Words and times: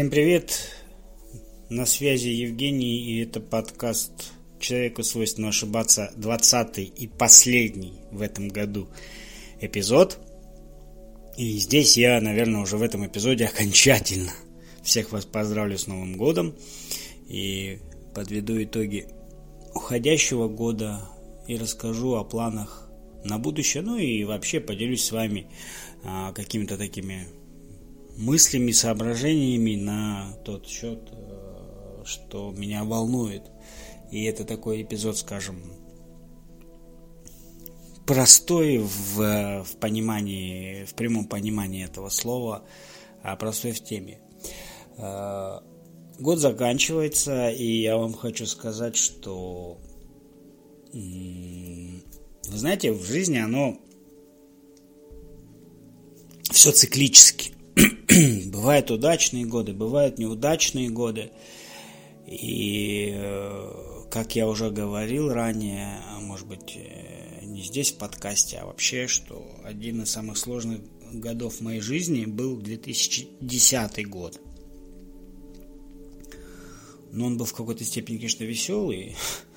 Всем 0.00 0.08
привет! 0.08 0.72
На 1.68 1.84
связи 1.84 2.28
Евгений, 2.28 3.04
и 3.04 3.22
это 3.22 3.38
подкаст 3.38 4.32
«Человеку 4.58 5.02
свойственно 5.02 5.48
ошибаться» 5.48 6.10
20 6.16 6.78
и 6.78 7.06
последний 7.06 8.00
в 8.10 8.22
этом 8.22 8.48
году 8.48 8.88
эпизод. 9.60 10.18
И 11.36 11.58
здесь 11.58 11.98
я, 11.98 12.18
наверное, 12.22 12.62
уже 12.62 12.78
в 12.78 12.82
этом 12.82 13.06
эпизоде 13.06 13.44
окончательно 13.54 14.32
всех 14.82 15.12
вас 15.12 15.26
поздравлю 15.26 15.76
с 15.76 15.86
Новым 15.86 16.16
годом 16.16 16.56
и 17.28 17.78
подведу 18.14 18.54
итоги 18.62 19.06
уходящего 19.74 20.48
года 20.48 21.02
и 21.46 21.58
расскажу 21.58 22.14
о 22.14 22.24
планах 22.24 22.90
на 23.22 23.38
будущее, 23.38 23.82
ну 23.82 23.98
и 23.98 24.24
вообще 24.24 24.60
поделюсь 24.60 25.04
с 25.04 25.12
вами 25.12 25.46
а, 26.04 26.32
какими-то 26.32 26.78
такими 26.78 27.28
мыслями, 28.20 28.72
соображениями 28.72 29.76
на 29.76 30.32
тот 30.44 30.66
счет, 30.66 31.08
э, 31.10 32.02
что 32.04 32.50
меня 32.50 32.84
волнует. 32.84 33.50
И 34.10 34.24
это 34.24 34.44
такой 34.44 34.82
эпизод, 34.82 35.16
скажем, 35.16 35.62
простой 38.06 38.78
в, 38.78 39.64
в 39.64 39.76
понимании, 39.80 40.84
в 40.84 40.94
прямом 40.94 41.26
понимании 41.26 41.84
этого 41.84 42.10
слова, 42.10 42.64
а 43.22 43.36
простой 43.36 43.72
в 43.72 43.82
теме. 43.82 44.20
Э, 44.98 45.60
год 46.18 46.38
заканчивается, 46.38 47.50
и 47.50 47.82
я 47.82 47.96
вам 47.96 48.12
хочу 48.12 48.46
сказать, 48.46 48.96
что 48.96 49.78
вы 50.92 52.02
знаете, 52.58 52.92
в 52.92 53.04
жизни 53.04 53.38
оно 53.38 53.78
все 56.50 56.72
циклически. 56.72 57.54
бывают 58.46 58.90
удачные 58.90 59.46
годы, 59.46 59.72
бывают 59.72 60.18
неудачные 60.18 60.90
годы. 60.90 61.30
И, 62.26 63.12
э, 63.12 63.72
как 64.10 64.36
я 64.36 64.48
уже 64.48 64.70
говорил 64.70 65.32
ранее, 65.32 66.00
а 66.08 66.20
может 66.20 66.46
быть, 66.46 66.76
э, 66.76 67.44
не 67.44 67.62
здесь 67.62 67.92
в 67.92 67.96
подкасте, 67.96 68.58
а 68.58 68.66
вообще, 68.66 69.06
что 69.06 69.44
один 69.64 70.02
из 70.02 70.10
самых 70.10 70.36
сложных 70.36 70.80
годов 71.12 71.60
моей 71.60 71.80
жизни 71.80 72.24
был 72.24 72.56
2010 72.56 74.08
год. 74.08 74.40
Но 77.12 77.26
он 77.26 77.36
был 77.36 77.46
в 77.46 77.54
какой-то 77.54 77.84
степени, 77.84 78.18
конечно, 78.18 78.44
веселый, 78.44 79.16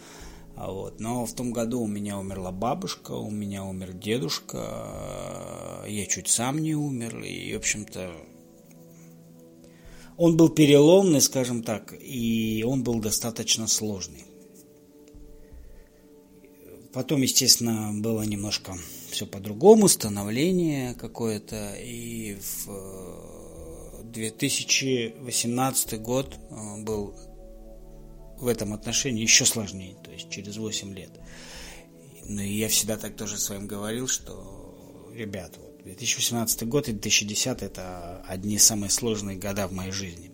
вот. 0.55 0.99
Но 0.99 1.25
в 1.25 1.33
том 1.33 1.51
году 1.51 1.81
у 1.81 1.87
меня 1.87 2.17
умерла 2.17 2.51
бабушка, 2.51 3.11
у 3.11 3.29
меня 3.29 3.63
умер 3.63 3.93
дедушка, 3.93 5.83
я 5.87 6.05
чуть 6.05 6.27
сам 6.27 6.59
не 6.59 6.75
умер, 6.75 7.19
и, 7.21 7.53
в 7.53 7.57
общем-то, 7.57 8.11
он 10.17 10.37
был 10.37 10.49
переломный, 10.49 11.21
скажем 11.21 11.63
так, 11.63 11.93
и 11.99 12.63
он 12.67 12.83
был 12.83 12.99
достаточно 12.99 13.67
сложный. 13.67 14.25
Потом, 16.93 17.23
естественно, 17.23 17.91
было 17.91 18.21
немножко 18.21 18.75
все 19.09 19.25
по-другому, 19.25 19.87
становление 19.87 20.93
какое-то, 20.93 21.73
и 21.75 22.37
в 22.65 24.03
2018 24.03 26.01
год 26.01 26.35
э, 26.51 26.83
был 26.83 27.15
в 28.39 28.47
этом 28.47 28.73
отношении 28.73 29.21
еще 29.21 29.45
сложнее, 29.45 29.95
то 30.03 30.11
есть 30.11 30.29
через 30.29 30.57
8 30.57 30.93
лет. 30.93 31.11
Ну 32.25 32.41
и 32.41 32.53
я 32.53 32.69
всегда 32.69 32.97
так 32.97 33.15
тоже 33.15 33.37
своим 33.37 33.67
говорил, 33.67 34.07
что, 34.07 35.11
ребят, 35.13 35.57
вот 35.57 35.83
2018 35.83 36.67
год 36.67 36.87
и 36.87 36.93
2010 36.93 37.61
это 37.61 38.23
одни 38.27 38.55
из 38.55 38.63
самых 38.63 38.91
сложных 38.91 39.39
года 39.39 39.67
в 39.67 39.73
моей 39.73 39.91
жизни. 39.91 40.31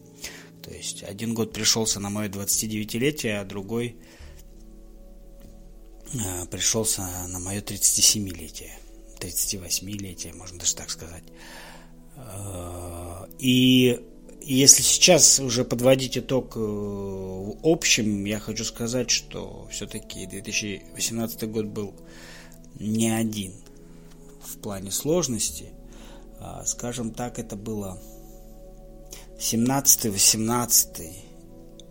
То 0.62 0.72
есть 0.72 1.04
один 1.04 1.34
год 1.34 1.54
пришелся 1.54 2.00
на 2.00 2.09
мое 2.09 2.30
29-летие, 2.30 3.40
а 3.40 3.46
другой 3.46 3.98
э, 6.14 6.46
пришелся 6.52 7.02
на 7.28 7.40
мое 7.40 7.62
37-летие, 7.62 8.72
38-летие, 9.20 10.36
можно 10.36 10.59
даже 10.59 10.76
так 10.76 10.92
сказать. 10.92 11.24
Э, 12.16 13.26
и 13.40 14.00
если 14.42 14.82
сейчас 14.82 15.40
уже 15.40 15.64
подводить 15.64 16.18
итог 16.18 16.54
э, 16.56 16.60
в 16.60 17.58
общем, 17.64 18.26
я 18.26 18.40
хочу 18.40 18.64
сказать, 18.64 19.10
что 19.10 19.68
все-таки 19.72 20.26
2018 20.26 21.50
год 21.52 21.66
был 21.66 21.94
не 22.80 23.10
один 23.10 23.54
в 24.42 24.58
плане 24.60 24.92
сложности. 24.92 25.70
А, 26.40 26.64
скажем 26.66 27.12
так, 27.12 27.38
это 27.38 27.56
было 27.56 28.02
17 29.40 30.06
18 30.06 30.88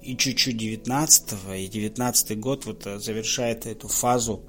и 0.02 0.16
чуть-чуть 0.16 0.56
19 0.56 1.34
и 1.56 1.68
19 1.68 2.40
год 2.40 2.64
вот 2.64 2.86
э, 2.86 2.98
завершает 2.98 3.66
эту 3.66 3.88
фазу 3.88 4.42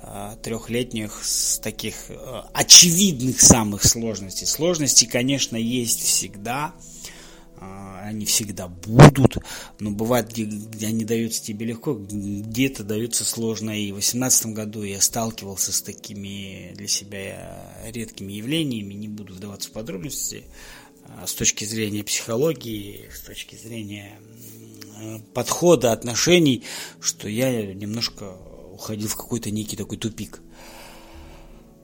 а, 0.00 0.36
трехлетних 0.36 1.24
с 1.24 1.58
таких 1.58 2.10
э, 2.10 2.42
очевидных 2.52 3.40
самых 3.40 3.84
сложностей. 3.84 4.46
Сложности, 4.46 5.04
конечно, 5.04 5.56
есть 5.56 6.00
всегда, 6.00 6.74
они 7.60 8.24
всегда 8.24 8.68
будут, 8.68 9.38
но 9.78 9.90
бывает, 9.90 10.30
где, 10.30 10.44
где 10.44 10.86
они 10.86 11.04
даются 11.04 11.42
тебе 11.42 11.66
легко, 11.66 11.94
где-то 11.94 12.84
даются 12.84 13.24
сложно. 13.24 13.70
И 13.70 13.90
в 13.92 13.96
2018 13.96 14.46
году 14.46 14.82
я 14.82 15.00
сталкивался 15.00 15.72
с 15.72 15.82
такими 15.82 16.72
для 16.74 16.88
себя 16.88 17.72
редкими 17.86 18.32
явлениями, 18.32 18.94
не 18.94 19.08
буду 19.08 19.34
вдаваться 19.34 19.68
в 19.68 19.72
подробности, 19.72 20.44
а, 21.04 21.26
с 21.26 21.34
точки 21.34 21.64
зрения 21.64 22.02
психологии, 22.02 23.08
с 23.14 23.20
точки 23.20 23.56
зрения 23.56 24.18
подхода, 25.34 25.92
отношений, 25.92 26.64
что 27.00 27.28
я 27.28 27.72
немножко 27.72 28.36
уходил 28.72 29.08
в 29.08 29.16
какой-то 29.16 29.50
некий 29.50 29.76
такой 29.76 29.98
тупик. 29.98 30.40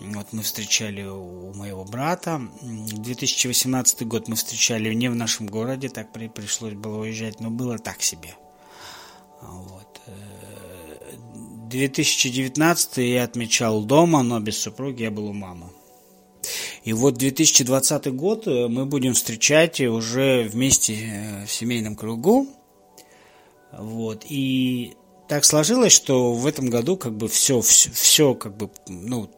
вот 0.00 0.32
мы 0.32 0.42
встречали 0.42 1.04
у 1.04 1.52
моего 1.54 1.84
брата. 1.84 2.40
2018 2.62 4.06
год 4.06 4.28
мы 4.28 4.36
встречали 4.36 4.92
не 4.94 5.08
в 5.08 5.14
нашем 5.14 5.46
городе, 5.46 5.88
так 5.88 6.12
при, 6.12 6.28
пришлось 6.28 6.74
было 6.74 6.98
уезжать, 6.98 7.40
но 7.40 7.50
было 7.50 7.78
так 7.78 8.02
себе. 8.02 8.34
Вот. 9.40 10.00
2019 11.68 12.98
э, 12.98 13.08
я 13.14 13.24
отмечал 13.24 13.82
дома, 13.82 14.22
но 14.22 14.40
без 14.40 14.58
супруги 14.58 15.02
я 15.02 15.10
был 15.10 15.26
у 15.26 15.32
мамы. 15.32 15.70
И 16.84 16.92
вот 16.92 17.14
2020 17.14 18.14
год 18.14 18.46
мы 18.46 18.86
будем 18.86 19.14
встречать 19.14 19.80
уже 19.80 20.48
вместе 20.52 21.44
в 21.46 21.52
семейном 21.52 21.94
кругу. 21.94 22.48
Вот. 23.72 24.24
И 24.28 24.96
так 25.28 25.44
сложилось, 25.44 25.92
что 25.92 26.34
в 26.34 26.46
этом 26.46 26.68
году 26.68 26.96
как 26.96 27.16
бы 27.16 27.28
все, 27.28 27.60
все, 27.62 27.90
все 27.90 28.34
как 28.34 28.56
бы, 28.56 28.70
ну, 28.88 29.30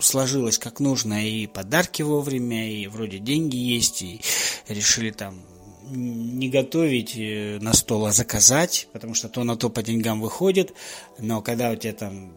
сложилось 0.00 0.58
как 0.58 0.80
нужно, 0.80 1.26
и 1.26 1.46
подарки 1.46 2.02
вовремя, 2.02 2.70
и 2.70 2.86
вроде 2.86 3.18
деньги 3.18 3.56
есть, 3.56 4.02
и 4.02 4.20
решили 4.68 5.10
там 5.10 5.40
не 5.90 6.48
готовить 6.50 7.14
э, 7.16 7.58
на 7.60 7.72
стол, 7.72 8.06
а 8.06 8.12
заказать, 8.12 8.88
потому 8.92 9.14
что 9.14 9.28
то 9.28 9.44
на 9.44 9.56
то 9.56 9.70
по 9.70 9.82
деньгам 9.82 10.20
выходит, 10.20 10.74
но 11.18 11.40
когда 11.40 11.70
у 11.70 11.76
тебя 11.76 11.94
там 11.94 12.32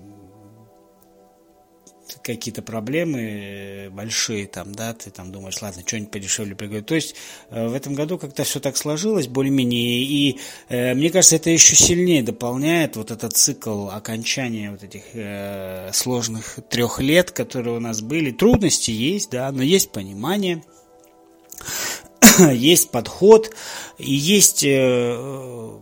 какие-то 2.21 2.61
проблемы 2.61 3.21
э, 3.21 3.89
большие, 3.89 4.47
там, 4.47 4.73
да, 4.73 4.93
ты 4.93 5.11
там 5.11 5.31
думаешь, 5.31 5.61
ладно, 5.61 5.83
что-нибудь 5.85 6.11
подешевле 6.11 6.55
приготовить. 6.55 6.85
То 6.85 6.95
есть 6.95 7.15
э, 7.49 7.67
в 7.67 7.73
этом 7.73 7.93
году 7.93 8.17
как-то 8.17 8.43
все 8.43 8.59
так 8.59 8.77
сложилось 8.77 9.27
более-менее, 9.27 10.03
и 10.03 10.39
э, 10.69 10.93
мне 10.93 11.09
кажется, 11.09 11.35
это 11.35 11.49
еще 11.49 11.75
сильнее 11.75 12.23
дополняет 12.23 12.95
вот 12.95 13.11
этот 13.11 13.33
цикл 13.33 13.89
окончания 13.89 14.71
вот 14.71 14.83
этих 14.83 15.03
э, 15.13 15.91
сложных 15.93 16.59
трех 16.69 16.99
лет, 16.99 17.31
которые 17.31 17.77
у 17.77 17.79
нас 17.79 18.01
были. 18.01 18.31
Трудности 18.31 18.91
есть, 18.91 19.31
да, 19.31 19.51
но 19.51 19.63
есть 19.63 19.91
понимание, 19.91 20.63
есть 22.51 22.91
подход, 22.91 23.53
и 23.97 24.13
есть 24.13 24.63
э, 24.63 25.79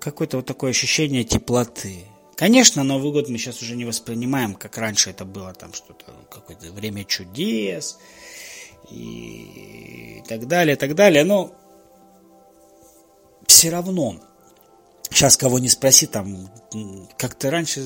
какое-то 0.00 0.38
вот 0.38 0.46
такое 0.46 0.70
ощущение 0.70 1.24
теплоты. 1.24 2.04
Конечно, 2.42 2.82
Новый 2.82 3.12
год 3.12 3.28
мы 3.28 3.38
сейчас 3.38 3.62
уже 3.62 3.76
не 3.76 3.84
воспринимаем, 3.84 4.54
как 4.54 4.76
раньше 4.76 5.10
это 5.10 5.24
было, 5.24 5.54
там 5.54 5.72
что-то, 5.72 6.06
какое-то 6.28 6.72
время 6.72 7.04
чудес 7.04 8.00
и 8.90 10.24
так 10.26 10.48
далее, 10.48 10.74
так 10.74 10.96
далее, 10.96 11.22
но 11.22 11.54
все 13.46 13.70
равно, 13.70 14.16
сейчас 15.08 15.36
кого 15.36 15.60
не 15.60 15.68
спроси, 15.68 16.08
там, 16.08 16.50
как-то 17.16 17.52
раньше, 17.52 17.78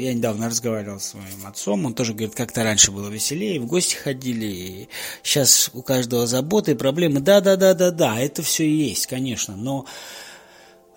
я 0.00 0.12
недавно 0.12 0.48
разговаривал 0.48 0.98
с 0.98 1.14
моим 1.14 1.46
отцом, 1.46 1.86
он 1.86 1.94
тоже 1.94 2.12
говорит, 2.12 2.34
как-то 2.34 2.64
раньше 2.64 2.90
было 2.90 3.08
веселее, 3.08 3.60
в 3.60 3.66
гости 3.66 3.94
ходили, 3.94 4.46
и 4.46 4.88
сейчас 5.22 5.70
у 5.72 5.82
каждого 5.82 6.26
заботы 6.26 6.72
и 6.72 6.74
проблемы, 6.74 7.20
да-да-да-да-да, 7.20 8.18
это 8.18 8.42
все 8.42 8.68
есть, 8.68 9.06
конечно, 9.06 9.54
но 9.54 9.86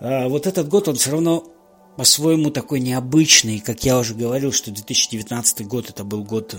э, 0.00 0.26
вот 0.26 0.48
этот 0.48 0.68
год, 0.68 0.88
он 0.88 0.96
все 0.96 1.12
равно 1.12 1.53
по-своему 1.96 2.50
такой 2.50 2.80
необычный, 2.80 3.60
как 3.60 3.84
я 3.84 3.98
уже 3.98 4.14
говорил, 4.14 4.52
что 4.52 4.70
2019 4.70 5.66
год 5.66 5.90
это 5.90 6.04
был 6.04 6.24
год 6.24 6.54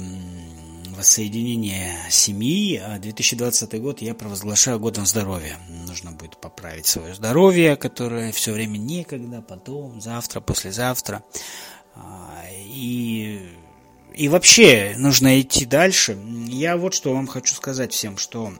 воссоединения 0.95 1.97
семьи, 2.09 2.77
а 2.77 2.97
2020 2.97 3.81
год 3.81 4.01
я 4.01 4.13
провозглашаю 4.13 4.79
годом 4.79 5.05
здоровья. 5.05 5.57
Нужно 5.87 6.11
будет 6.11 6.37
поправить 6.37 6.85
свое 6.85 7.13
здоровье, 7.13 7.75
которое 7.75 8.31
все 8.31 8.53
время 8.53 8.77
некогда, 8.77 9.41
потом, 9.41 9.99
завтра, 9.99 10.39
послезавтра. 10.39 11.23
А, 11.95 12.43
и, 12.51 13.41
и 14.13 14.27
вообще 14.29 14.95
нужно 14.97 15.39
идти 15.41 15.65
дальше. 15.65 16.17
Я 16.47 16.77
вот 16.77 16.93
что 16.93 17.13
вам 17.13 17.27
хочу 17.27 17.55
сказать 17.55 17.93
всем, 17.93 18.17
что 18.17 18.53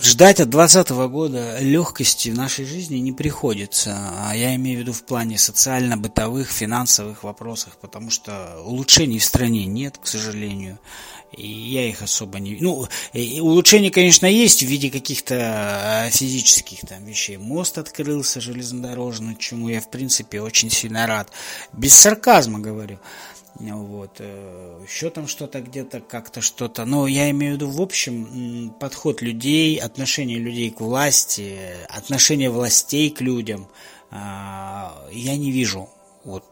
ждать 0.00 0.40
от 0.40 0.50
2020 0.50 0.90
года 1.10 1.58
легкости 1.60 2.30
в 2.30 2.34
нашей 2.34 2.64
жизни 2.64 2.96
не 2.96 3.12
приходится. 3.12 4.12
А 4.18 4.36
я 4.36 4.54
имею 4.56 4.78
в 4.78 4.80
виду 4.80 4.92
в 4.92 5.04
плане 5.04 5.38
социально-бытовых, 5.38 6.50
финансовых 6.50 7.22
вопросах, 7.24 7.76
потому 7.80 8.10
что 8.10 8.60
улучшений 8.64 9.18
в 9.18 9.24
стране 9.24 9.66
нет, 9.66 9.98
к 9.98 10.06
сожалению. 10.06 10.78
И 11.36 11.48
я 11.48 11.88
их 11.88 12.02
особо 12.02 12.38
не... 12.38 12.56
Ну, 12.60 12.86
улучшения, 13.12 13.90
конечно, 13.90 14.26
есть 14.26 14.62
в 14.62 14.66
виде 14.66 14.90
каких-то 14.90 15.36
а, 15.36 16.10
физических 16.10 16.80
там 16.82 17.04
вещей. 17.04 17.38
Мост 17.38 17.76
открылся 17.76 18.40
железнодорожный, 18.40 19.36
чему 19.36 19.68
я, 19.68 19.80
в 19.80 19.90
принципе, 19.90 20.40
очень 20.40 20.70
сильно 20.70 21.06
рад. 21.06 21.28
Без 21.72 21.94
сарказма 21.94 22.60
говорю. 22.60 23.00
Вот. 23.58 24.16
Э, 24.18 24.80
Еще 24.84 25.10
там 25.10 25.28
что-то 25.28 25.60
где-то, 25.60 26.00
как-то 26.00 26.40
что-то. 26.40 26.84
Но 26.84 27.06
я 27.06 27.30
имею 27.30 27.52
в 27.52 27.56
виду, 27.56 27.70
в 27.70 27.80
общем, 27.80 28.74
подход 28.80 29.22
людей, 29.22 29.76
отношение 29.76 30.38
людей 30.38 30.70
к 30.70 30.80
власти, 30.80 31.58
отношение 31.88 32.50
властей 32.50 33.10
к 33.10 33.20
людям. 33.20 33.68
А, 34.10 35.06
я 35.12 35.36
не 35.36 35.50
вижу. 35.50 35.88
Вот. 36.24 36.44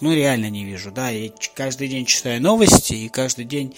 Ну, 0.00 0.14
реально 0.14 0.50
не 0.50 0.64
вижу. 0.64 0.92
Да, 0.92 1.10
я 1.10 1.32
каждый 1.54 1.88
день 1.88 2.06
читаю 2.06 2.40
новости, 2.40 2.94
и 2.94 3.08
каждый 3.08 3.44
день 3.44 3.74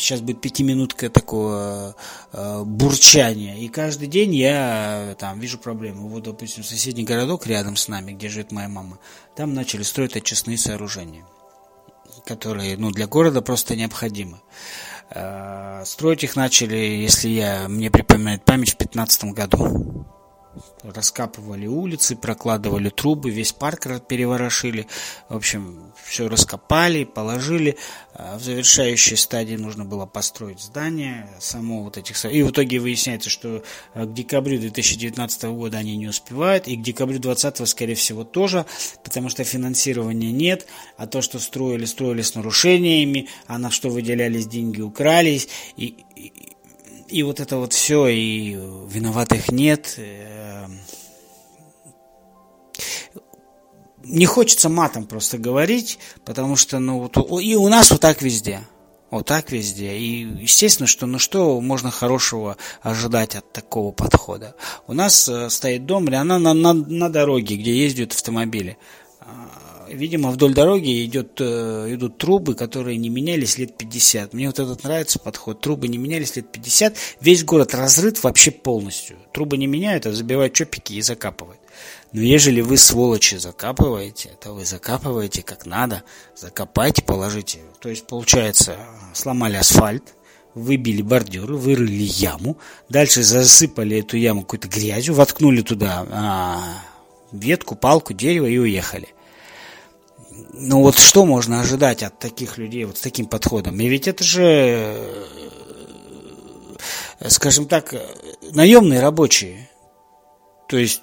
сейчас 0.00 0.20
будет 0.20 0.40
пятиминутка 0.40 1.10
такого 1.10 1.94
э, 2.32 2.62
бурчания. 2.64 3.56
И 3.56 3.68
каждый 3.68 4.08
день 4.08 4.34
я 4.34 5.14
там 5.18 5.38
вижу 5.38 5.58
проблемы. 5.58 6.08
Вот, 6.08 6.24
допустим, 6.24 6.64
соседний 6.64 7.04
городок 7.04 7.46
рядом 7.46 7.76
с 7.76 7.88
нами, 7.88 8.12
где 8.12 8.28
живет 8.28 8.52
моя 8.52 8.68
мама, 8.68 8.98
там 9.36 9.54
начали 9.54 9.82
строить 9.82 10.16
очистные 10.16 10.58
сооружения, 10.58 11.24
которые 12.24 12.76
ну, 12.76 12.90
для 12.90 13.06
города 13.06 13.42
просто 13.42 13.76
необходимы. 13.76 14.40
Э, 15.10 15.82
строить 15.84 16.24
их 16.24 16.36
начали, 16.36 16.76
если 16.76 17.28
я, 17.28 17.68
мне 17.68 17.90
припоминает 17.90 18.44
память, 18.44 18.74
в 18.74 18.78
2015 18.78 19.24
году 19.24 20.06
раскапывали 20.82 21.66
улицы, 21.66 22.16
прокладывали 22.16 22.88
трубы, 22.88 23.30
весь 23.30 23.52
парк 23.52 23.86
переворошили. 24.06 24.86
В 25.28 25.36
общем, 25.36 25.92
все 26.04 26.28
раскопали, 26.28 27.04
положили. 27.04 27.76
А 28.14 28.36
в 28.36 28.42
завершающей 28.42 29.16
стадии 29.16 29.54
нужно 29.54 29.84
было 29.84 30.06
построить 30.06 30.60
здание, 30.60 31.30
само 31.38 31.82
вот 31.82 31.96
этих... 31.96 32.22
И 32.26 32.42
в 32.42 32.50
итоге 32.50 32.78
выясняется, 32.80 33.30
что 33.30 33.62
э, 33.94 34.04
к 34.04 34.12
декабрю 34.12 34.58
2019 34.58 35.44
года 35.44 35.78
они 35.78 35.96
не 35.96 36.08
успевают, 36.08 36.66
и 36.66 36.76
к 36.76 36.82
декабрю 36.82 37.18
2020, 37.18 37.68
скорее 37.68 37.94
всего, 37.94 38.24
тоже, 38.24 38.66
потому 39.04 39.28
что 39.28 39.44
финансирования 39.44 40.32
нет, 40.32 40.66
а 40.96 41.06
то, 41.06 41.22
что 41.22 41.38
строили, 41.38 41.84
строили 41.84 42.22
с 42.22 42.34
нарушениями, 42.34 43.28
а 43.46 43.58
на 43.58 43.70
что 43.70 43.88
выделялись 43.88 44.46
деньги, 44.46 44.80
укрались, 44.80 45.48
и, 45.76 46.04
и 46.16 46.56
вот 47.22 47.40
это 47.40 47.56
вот 47.56 47.72
все, 47.72 48.06
и 48.06 48.52
виноватых 48.88 49.50
нет. 49.50 49.94
Э, 49.98 50.66
не 54.04 54.26
хочется 54.26 54.68
матом 54.68 55.06
просто 55.06 55.38
говорить, 55.38 55.98
потому 56.24 56.56
что, 56.56 56.78
ну, 56.78 57.00
вот, 57.00 57.16
и 57.42 57.54
у 57.56 57.68
нас 57.68 57.90
вот 57.90 58.00
так 58.00 58.22
везде. 58.22 58.60
Вот 59.10 59.26
так 59.26 59.50
везде. 59.50 59.96
И 59.96 60.22
естественно, 60.40 60.86
что 60.86 61.06
ну 61.06 61.18
что 61.18 61.60
можно 61.60 61.90
хорошего 61.90 62.56
ожидать 62.80 63.34
от 63.34 63.52
такого 63.52 63.90
подхода. 63.90 64.54
У 64.86 64.92
нас 64.92 65.28
э, 65.28 65.50
стоит 65.50 65.84
дом, 65.84 66.06
она 66.06 66.38
на, 66.38 66.54
на, 66.54 66.72
на 66.72 67.08
дороге, 67.08 67.56
где 67.56 67.76
ездят 67.76 68.12
автомобили. 68.12 68.78
Видимо, 69.92 70.30
вдоль 70.30 70.54
дороги 70.54 71.04
идет, 71.04 71.40
э, 71.40 71.94
идут 71.94 72.16
трубы, 72.18 72.54
которые 72.54 72.96
не 72.96 73.08
менялись 73.08 73.58
лет 73.58 73.76
50. 73.76 74.32
Мне 74.32 74.46
вот 74.46 74.58
этот 74.58 74.84
нравится 74.84 75.18
подход. 75.18 75.60
Трубы 75.60 75.88
не 75.88 75.98
менялись 75.98 76.36
лет 76.36 76.50
50. 76.52 76.96
Весь 77.20 77.42
город 77.44 77.74
разрыт 77.74 78.22
вообще 78.22 78.52
полностью. 78.52 79.16
Трубы 79.32 79.56
не 79.56 79.66
меняют, 79.66 80.06
а 80.06 80.12
забивают 80.12 80.54
чопики 80.54 80.94
и 80.94 81.02
закапывают. 81.02 81.58
Но 82.12 82.20
ежели 82.20 82.60
вы, 82.60 82.76
сволочи, 82.76 83.36
закапываете, 83.36 84.30
то 84.40 84.52
вы 84.52 84.64
закапываете 84.64 85.42
как 85.42 85.66
надо. 85.66 86.04
Закопайте, 86.36 87.02
положите. 87.02 87.58
То 87.80 87.88
есть, 87.88 88.06
получается, 88.06 88.76
сломали 89.12 89.56
асфальт, 89.56 90.14
выбили 90.54 91.02
бордюры, 91.02 91.56
вырыли 91.56 92.02
яму, 92.02 92.58
дальше 92.88 93.22
засыпали 93.22 93.98
эту 93.98 94.16
яму 94.16 94.42
какой-то 94.42 94.68
грязью, 94.68 95.14
воткнули 95.14 95.62
туда 95.62 96.06
а, 96.10 96.82
ветку, 97.32 97.74
палку, 97.74 98.12
дерево 98.12 98.46
и 98.46 98.58
уехали. 98.58 99.08
Ну 100.52 100.80
вот 100.80 100.98
что 100.98 101.24
можно 101.24 101.60
ожидать 101.60 102.02
от 102.02 102.18
таких 102.18 102.58
людей, 102.58 102.84
вот 102.84 102.98
с 102.98 103.00
таким 103.00 103.26
подходом? 103.26 103.80
И 103.80 103.88
ведь 103.88 104.08
это 104.08 104.24
же, 104.24 104.42
э, 107.20 107.28
скажем 107.28 107.66
так, 107.66 107.94
наемные 108.52 109.00
рабочие. 109.00 109.70
То 110.68 110.76
есть, 110.76 111.02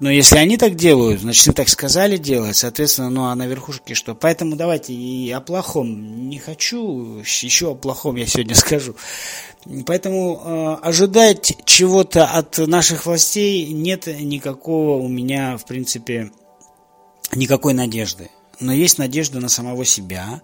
но 0.00 0.10
если 0.10 0.38
они 0.38 0.56
так 0.56 0.74
делают, 0.74 1.20
значит, 1.20 1.46
им 1.48 1.52
так 1.52 1.68
сказали 1.68 2.16
делать, 2.16 2.56
соответственно, 2.56 3.10
ну 3.10 3.24
а 3.24 3.34
на 3.34 3.46
верхушке 3.46 3.94
что? 3.94 4.14
Поэтому 4.14 4.56
давайте 4.56 4.94
и 4.94 5.30
о 5.32 5.40
плохом 5.40 6.28
не 6.28 6.38
хочу, 6.38 7.18
еще 7.18 7.72
о 7.72 7.74
плохом 7.74 8.16
я 8.16 8.26
сегодня 8.26 8.54
скажу. 8.56 8.96
Поэтому 9.86 10.40
э, 10.44 10.74
ожидать 10.82 11.58
чего-то 11.66 12.24
от 12.24 12.56
наших 12.58 13.04
властей 13.04 13.70
нет 13.72 14.06
никакого 14.06 14.96
у 15.02 15.08
меня, 15.08 15.58
в 15.58 15.66
принципе, 15.66 16.32
никакой 17.34 17.74
надежды 17.74 18.30
но 18.60 18.72
есть 18.72 18.98
надежда 18.98 19.40
на 19.40 19.48
самого 19.48 19.84
себя, 19.84 20.42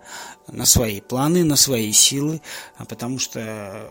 на 0.48 0.66
свои 0.66 1.00
планы, 1.00 1.44
на 1.44 1.56
свои 1.56 1.92
силы, 1.92 2.40
а 2.76 2.84
потому 2.84 3.18
что 3.18 3.90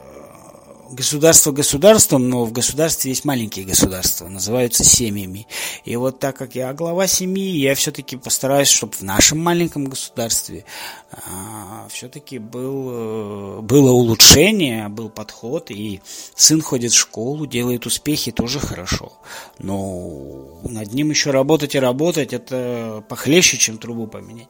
государство 0.92 1.52
государством, 1.52 2.30
но 2.30 2.46
в 2.46 2.52
государстве 2.52 3.12
есть 3.12 3.26
маленькие 3.26 3.66
государства, 3.66 4.28
называются 4.28 4.84
семьями. 4.84 5.48
И 5.86 5.96
вот 5.96 6.20
так 6.20 6.38
как 6.38 6.56
я 6.56 6.74
глава 6.74 7.08
семьи, 7.08 7.58
я 7.58 7.76
все-таки 7.76 8.18
постараюсь, 8.18 8.70
чтобы 8.70 8.94
в 8.94 9.02
нашем 9.02 9.40
маленьком 9.40 9.86
государстве 9.86 10.66
а, 11.12 11.88
все-таки 11.90 12.38
был, 12.38 12.90
э, 12.90 13.62
было 13.62 13.92
улучшение, 13.92 14.90
был 14.90 15.10
подход, 15.10 15.72
и 15.72 16.02
сын 16.36 16.62
ходит 16.62 16.92
в 16.92 16.98
школу, 16.98 17.46
делает 17.46 17.86
успехи, 17.86 18.32
тоже 18.32 18.60
хорошо. 18.60 19.14
Но 19.60 20.60
над 20.64 20.94
ним 20.94 21.10
еще 21.10 21.32
работать 21.32 21.76
и 21.76 21.80
работать, 21.80 22.34
это 22.34 23.04
похлеще, 23.08 23.58
чем 23.58 23.78
трубу 23.78 24.08
поменять. 24.08 24.50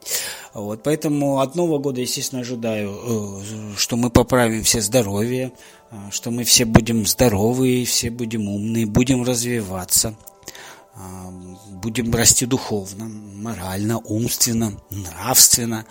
Вот, 0.54 0.82
поэтому 0.84 1.40
от 1.40 1.56
Нового 1.56 1.78
года, 1.78 2.02
естественно, 2.02 2.42
ожидаю, 2.42 2.92
э, 2.92 3.74
что 3.78 3.96
мы 3.96 4.10
поправим 4.10 4.64
все 4.64 4.82
здоровье, 4.82 5.52
что 6.12 6.32
мы 6.32 6.44
все 6.44 6.66
будем 6.66 7.06
здоровые, 7.06 7.86
все 7.86 8.10
будем 8.10 8.48
умные, 8.50 8.86
будем 8.86 9.24
развиваться, 9.24 10.16
э, 10.96 11.00
будем 11.72 12.14
расти 12.14 12.46
духовно, 12.46 13.06
морально, 13.06 13.98
умственно, 14.00 14.74
нравственно. 14.90 15.86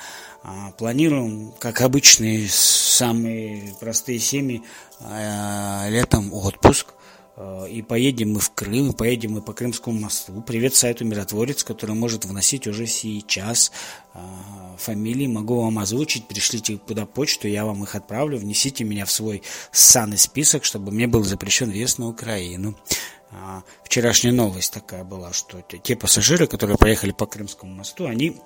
Планируем, 0.79 1.53
как 1.59 1.81
обычные 1.81 2.49
самые 2.49 3.75
простые 3.81 4.21
семьи, 4.21 4.63
летом 5.91 6.33
отпуск– 6.33 6.95
и 7.69 7.83
поедем 7.83 8.33
мы 8.33 8.41
в 8.41 8.51
Крым, 8.53 8.91
и 8.91 8.97
поедем 8.97 9.33
мы 9.33 9.43
по 9.43 9.53
Крымскому 9.53 10.01
мосту. 10.01 10.43
Привет 10.47 10.75
сайту 10.75 11.05
Миротворец, 11.05 11.65
который 11.65 11.95
может 11.95 12.25
вносить 12.25 12.67
уже 12.67 12.87
сейчас 12.87 13.73
э, 14.15 14.19
фамилии. 14.79 15.27
Могу 15.27 15.61
вам 15.61 15.79
озвучить, 15.79 16.27
пришлите 16.29 16.79
куда 16.79 17.05
почту, 17.05 17.47
я 17.47 17.67
вам 17.67 17.83
их 17.83 17.95
отправлю. 17.95 18.39
Внесите 18.39 18.85
меня 18.85 19.05
в 19.05 19.11
свой 19.11 19.43
ссаный 19.71 20.17
список, 20.17 20.65
чтобы 20.65 20.93
мне 20.93 21.07
был 21.07 21.25
запрещен 21.25 21.71
въезд 21.71 21.99
на 21.99 22.09
Украину. 22.09 22.75
А, 23.31 23.63
вчерашняя 23.85 24.33
новость 24.33 24.73
такая 24.73 25.05
была, 25.05 25.35
что 25.35 25.61
те 25.61 25.95
пассажиры, 25.95 26.47
которые 26.47 26.79
поехали 26.79 27.11
по 27.11 27.27
Крымскому 27.27 27.75
мосту, 27.75 28.07
они 28.07 28.41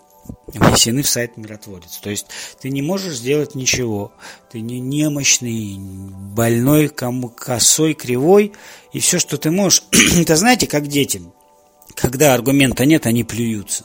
внесены 0.46 1.02
в 1.02 1.08
сайт 1.08 1.36
миротворец. 1.36 1.98
То 1.98 2.10
есть 2.10 2.26
ты 2.60 2.70
не 2.70 2.82
можешь 2.82 3.16
сделать 3.16 3.54
ничего. 3.54 4.12
Ты 4.50 4.60
не 4.60 4.80
немощный, 4.80 5.78
больной, 5.78 6.88
кому 6.88 7.28
косой, 7.28 7.94
кривой. 7.94 8.52
И 8.92 9.00
все, 9.00 9.18
что 9.18 9.38
ты 9.38 9.50
можешь... 9.50 9.84
это 10.16 10.36
знаете, 10.36 10.66
как 10.66 10.86
дети. 10.88 11.22
Когда 11.94 12.34
аргумента 12.34 12.84
нет, 12.84 13.06
они 13.06 13.24
плюются. 13.24 13.84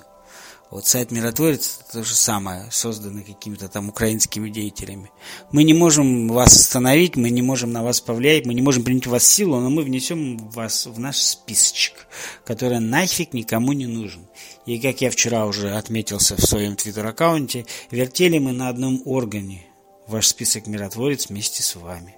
Вот 0.71 0.87
сайт 0.87 1.11
«Миротворец»– 1.11 1.79
то 1.93 2.03
же 2.03 2.15
самое, 2.15 2.69
созданный 2.71 3.23
какими-то 3.23 3.69
там 3.69 3.89
украинскими 3.89 4.49
деятелями. 4.49 5.11
Мы 5.51 5.63
не 5.63 5.73
можем 5.73 6.27
вас 6.27 6.53
остановить, 6.59 7.15
мы 7.15 7.29
не 7.29 7.41
можем 7.41 7.71
на 7.71 7.83
вас 7.83 8.01
повлиять, 8.01 8.45
мы 8.45 8.53
не 8.53 8.61
можем 8.61 8.83
принять 8.83 9.05
у 9.05 9.11
вас 9.11 9.25
силу, 9.25 9.59
но 9.59 9.69
мы 9.69 9.83
внесем 9.83 10.37
вас 10.49 10.87
в 10.87 10.99
наш 10.99 11.17
списочек, 11.17 12.07
который 12.43 12.79
нафиг 12.79 13.33
никому 13.33 13.73
не 13.73 13.85
нужен. 13.85 14.27
И 14.65 14.79
как 14.79 15.01
я 15.01 15.11
вчера 15.11 15.45
уже 15.45 15.71
отметился 15.75 16.35
в 16.35 16.41
своем 16.41 16.75
твиттер-аккаунте, 16.75 17.65
вертели 17.91 18.39
мы 18.39 18.51
на 18.51 18.69
одном 18.69 19.01
органе 19.05 19.67
ваш 20.07 20.27
список 20.27 20.67
«Миротворец» 20.67 21.29
вместе 21.29 21.63
с 21.63 21.75
вами. 21.75 22.15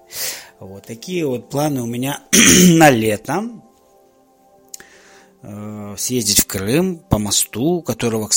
Вот 0.60 0.86
такие 0.86 1.26
вот 1.26 1.50
планы 1.50 1.82
у 1.82 1.86
меня 1.86 2.22
на 2.68 2.90
лето. 2.90 3.44
Э, 5.40 5.94
съездить 5.96 6.40
в 6.40 6.46
Крым 6.46 6.98
по 6.98 7.18
мосту, 7.18 7.80
которого, 7.80 8.28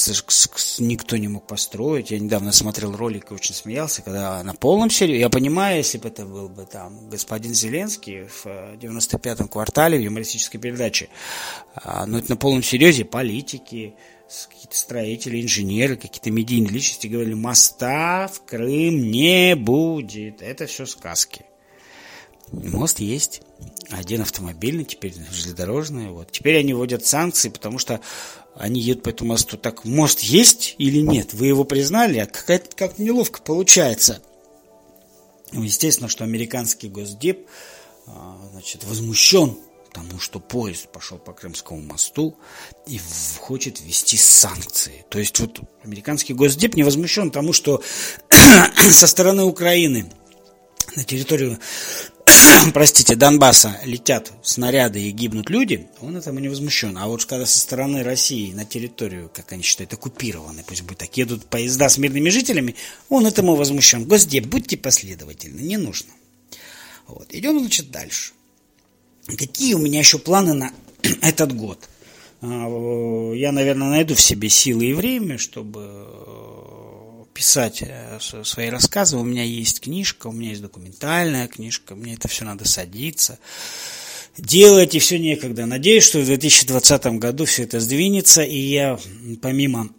никто 0.78 1.18
не 1.18 1.28
мог 1.28 1.48
построить. 1.48 2.12
Я 2.12 2.20
недавно 2.20 2.52
смотрел 2.52 2.96
ролик 2.96 3.32
и 3.32 3.34
очень 3.34 3.56
смеялся, 3.56 4.04
когда 4.04 4.44
на 4.44 4.54
полном 4.54 4.92
серьезе, 4.92 5.22
я 5.22 5.30
понимаю, 5.30 5.78
если 5.78 5.98
бы 5.98 6.10
это 6.10 6.26
был 6.26 6.48
бы 6.48 6.64
там 6.66 7.10
господин 7.10 7.56
Зеленский 7.56 8.26
в 8.26 8.46
95-м 8.46 9.48
квартале 9.48 9.98
в 9.98 10.02
юмористической 10.02 10.60
передаче, 10.60 11.10
а, 11.74 12.06
но 12.06 12.20
это 12.20 12.30
на 12.30 12.38
полном 12.38 12.62
серьезе 12.62 13.04
политики, 13.04 13.96
какие-то 14.50 14.78
строители, 14.78 15.42
инженеры, 15.42 15.96
какие-то 15.96 16.30
медийные 16.30 16.72
личности 16.72 17.08
говорили, 17.08 17.34
моста 17.34 18.30
в 18.32 18.46
Крым 18.46 19.10
не 19.10 19.56
будет. 19.56 20.44
Это 20.44 20.68
все 20.68 20.86
сказки. 20.86 21.46
Мост 22.52 23.00
есть. 23.00 23.42
Один 23.90 24.22
автомобильный, 24.22 24.86
теперь 24.86 25.14
железнодорожный. 25.14 26.10
Вот. 26.10 26.32
Теперь 26.32 26.58
они 26.58 26.74
вводят 26.74 27.06
санкции, 27.06 27.50
потому 27.50 27.78
что 27.78 28.02
они 28.56 28.82
едут 28.82 29.04
по 29.04 29.10
этому 29.10 29.32
мосту. 29.32 29.58
Так 29.58 29.86
мост 29.86 30.20
есть 30.20 30.76
или 30.78 31.00
нет? 31.00 31.34
Вы 31.34 31.48
его 31.48 31.64
признали? 31.64 32.20
А 32.20 32.26
какая-то 32.26 32.76
как 32.76 33.00
неловко 33.00 33.42
получается. 33.42 34.22
Ну, 35.52 35.64
естественно, 35.64 36.10
что 36.10 36.24
американский 36.24 36.88
госдеп 36.88 37.48
а, 38.08 38.38
значит, 38.52 38.84
возмущен 38.86 39.58
тому, 39.94 40.20
что 40.20 40.40
поезд 40.40 40.88
пошел 40.92 41.18
по 41.18 41.34
Крымскому 41.34 41.82
мосту 41.82 42.38
и 42.88 43.00
хочет 43.40 43.82
ввести 43.82 44.18
санкции. 44.18 45.06
То 45.10 45.20
есть 45.20 45.40
вот 45.40 45.60
американский 45.84 46.34
госдеп 46.34 46.76
не 46.76 46.84
возмущен 46.84 47.32
тому, 47.32 47.52
что 47.54 47.84
со 48.90 49.08
стороны 49.08 49.44
Украины 49.44 50.10
на 50.96 51.04
территорию 51.04 51.60
простите, 52.74 53.16
Донбасса 53.16 53.80
летят 53.84 54.32
снаряды 54.44 55.02
и 55.02 55.12
гибнут 55.12 55.50
люди, 55.50 55.88
он 56.00 56.18
этому 56.18 56.40
не 56.40 56.50
возмущен. 56.50 56.98
А 56.98 57.08
вот 57.08 57.26
когда 57.26 57.46
со 57.46 57.60
стороны 57.60 58.04
России 58.04 58.54
на 58.54 58.66
территорию, 58.66 59.30
как 59.34 59.52
они 59.52 59.64
считают, 59.64 59.94
оккупированной, 59.94 60.64
пусть 60.64 60.84
будет 60.84 61.00
так, 61.00 61.16
едут 61.18 61.46
поезда 61.46 61.90
с 61.90 61.98
мирными 61.98 62.30
жителями, 62.30 62.76
он 63.10 63.26
этому 63.26 63.56
возмущен. 63.56 64.06
Госдеп, 64.06 64.46
будьте 64.46 64.78
последовательны, 64.78 65.62
не 65.62 65.78
нужно. 65.78 66.12
Вот. 67.08 67.28
Идем, 67.32 67.60
значит, 67.60 67.92
дальше. 67.92 68.34
Какие 69.26 69.74
у 69.76 69.80
меня 69.80 70.00
еще 70.00 70.18
планы 70.20 70.54
на 70.54 70.72
этот 71.22 71.56
год? 71.56 71.90
А, 72.42 73.34
я, 73.34 73.52
наверное, 73.52 73.90
найду 73.90 74.16
в 74.16 74.22
себе 74.22 74.50
силы 74.50 74.86
и 74.86 74.94
время, 74.94 75.38
чтобы 75.38 76.08
писать 77.34 77.84
э, 77.86 78.20
свои 78.44 78.70
рассказы. 78.70 79.18
У 79.18 79.24
меня 79.24 79.44
есть 79.44 79.82
книжка, 79.82 80.28
у 80.28 80.32
меня 80.32 80.50
есть 80.50 80.62
документальная 80.62 81.48
книжка, 81.48 81.96
мне 81.96 82.14
это 82.14 82.28
все 82.28 82.46
надо 82.46 82.68
садиться. 82.68 83.40
Делать 84.38 84.96
и 84.96 85.00
все 85.00 85.20
некогда. 85.20 85.66
Надеюсь, 85.66 86.06
что 86.06 86.20
в 86.20 86.26
2020 86.26 87.06
году 87.18 87.46
все 87.46 87.64
это 87.64 87.80
сдвинется, 87.80 88.44
и 88.44 88.58
я 88.58 89.00
помимо 89.42 89.90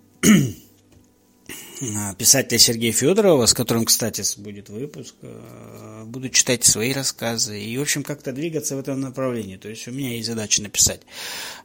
писателя 2.17 2.59
Сергея 2.59 2.93
Федорова, 2.93 3.47
с 3.47 3.55
которым, 3.55 3.85
кстати, 3.85 4.23
будет 4.39 4.69
выпуск, 4.69 5.15
э, 5.23 6.05
буду 6.07 6.29
читать 6.29 6.65
свои 6.65 6.93
рассказы 6.93 7.61
и, 7.61 7.77
в 7.77 7.83
общем, 7.83 8.05
как-то 8.05 8.33
двигаться 8.33 8.77
в 8.77 8.79
этом 8.79 9.01
направлении. 9.01 9.57
То 9.57 9.69
есть 9.69 9.89
у 9.89 9.91
меня 9.91 10.15
есть 10.15 10.29
задача 10.29 10.63
написать 10.63 11.01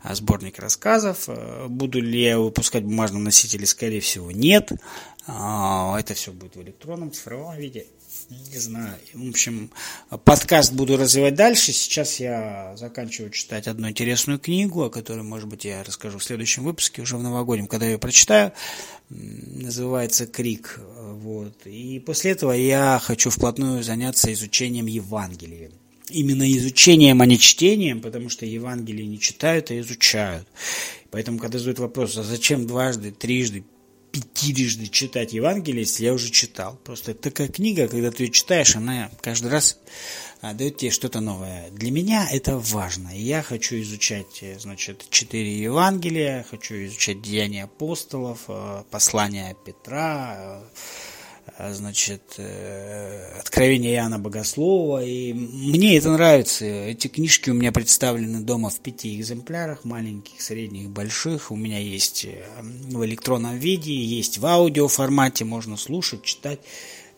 а, 0.02 0.16
сборник 0.16 0.58
рассказов. 0.60 1.26
Э, 1.28 1.68
буду 1.68 2.02
ли 2.02 2.22
я 2.22 2.40
выпускать 2.40 2.84
в 2.84 2.88
бумажном 2.88 3.24
носителе? 3.24 3.66
Скорее 3.66 4.02
всего, 4.02 4.32
нет. 4.32 4.72
Это 5.28 6.14
все 6.14 6.32
будет 6.32 6.56
в 6.56 6.62
электронном, 6.62 7.12
цифровом 7.12 7.58
виде. 7.58 7.86
Не 8.30 8.58
знаю. 8.58 8.98
В 9.14 9.30
общем, 9.30 9.72
подкаст 10.26 10.74
буду 10.74 10.98
развивать 10.98 11.36
дальше. 11.36 11.72
Сейчас 11.72 12.20
я 12.20 12.76
заканчиваю 12.76 13.32
читать 13.32 13.68
одну 13.68 13.90
интересную 13.90 14.38
книгу, 14.38 14.84
о 14.84 14.90
которой, 14.90 15.24
может 15.24 15.48
быть, 15.48 15.64
я 15.64 15.82
расскажу 15.82 16.18
в 16.18 16.24
следующем 16.24 16.66
выпуске, 16.66 17.02
уже 17.02 17.16
в 17.16 17.24
новогоднем, 17.24 17.68
когда 17.68 17.86
я 17.86 17.94
ее 17.94 17.98
прочитаю. 17.98 18.52
Называется 19.10 20.28
«Крик». 20.28 20.82
Вот. 20.98 21.66
И 21.66 22.00
после 22.00 22.32
этого 22.32 22.52
я 22.52 23.00
хочу 23.02 23.30
вплотную 23.30 23.82
заняться 23.82 24.32
изучением 24.34 24.88
Евангелия. 24.88 25.72
Именно 26.10 26.52
изучением, 26.52 27.22
а 27.22 27.26
не 27.26 27.40
чтением, 27.40 28.02
потому 28.02 28.28
что 28.28 28.46
Евангелие 28.46 29.08
не 29.08 29.20
читают, 29.22 29.72
а 29.72 29.80
изучают. 29.80 30.46
Поэтому, 31.12 31.40
когда 31.40 31.60
задают 31.60 31.80
вопрос, 31.80 32.18
а 32.18 32.24
зачем 32.24 32.68
дважды, 32.68 33.12
трижды, 33.12 33.64
пятирежды 34.22 34.88
читать 34.88 35.34
Евангелие, 35.34 35.82
если 35.82 36.06
я 36.06 36.14
уже 36.14 36.30
читал. 36.30 36.80
Просто 36.84 37.12
это 37.12 37.24
такая 37.30 37.48
книга, 37.48 37.88
когда 37.88 38.12
ты 38.12 38.24
ее 38.24 38.32
читаешь, 38.32 38.76
она 38.76 39.12
каждый 39.22 39.52
раз 39.52 39.78
а, 40.42 40.54
дает 40.54 40.78
тебе 40.78 40.92
что-то 40.92 41.20
новое. 41.20 41.70
Для 41.72 41.92
меня 41.92 42.28
это 42.32 42.58
важно. 42.58 43.10
И 43.16 43.22
я 43.22 43.44
хочу 43.44 43.80
изучать, 43.82 44.40
э, 44.42 44.58
значит, 44.60 45.06
четыре 45.10 45.60
Евангелия, 45.62 46.46
хочу 46.50 46.76
изучать 46.86 47.22
Деяния 47.22 47.64
апостолов, 47.64 48.46
э, 48.48 48.84
послания 48.90 49.56
Петра, 49.66 50.36
а, 50.38 50.64
значит, 51.60 52.22
э, 52.38 53.40
«Откровение 53.40 53.96
Иоанна 53.96 54.20
Богослова». 54.20 55.04
И 55.04 55.34
мне 55.34 55.98
это 55.98 56.12
нравится. 56.12 56.66
Эти 56.66 57.08
книжки 57.08 57.50
у 57.50 57.56
меня 57.56 57.72
представлены 57.72 58.42
дома 58.42 58.70
в 58.70 58.80
пяти 58.80 59.20
экземплярах, 59.20 59.84
маленьких, 59.84 60.40
средних, 60.40 60.90
больших. 60.90 61.52
У 61.52 61.56
меня 61.56 61.80
есть 61.80 62.26
э, 62.26 62.46
в 62.62 63.04
электронном 63.04 63.58
виде, 63.58 63.92
есть 63.92 64.38
в 64.38 64.46
аудио 64.46 64.88
формате, 64.88 65.46
можно 65.46 65.78
слушать, 65.78 66.22
читать. 66.22 66.60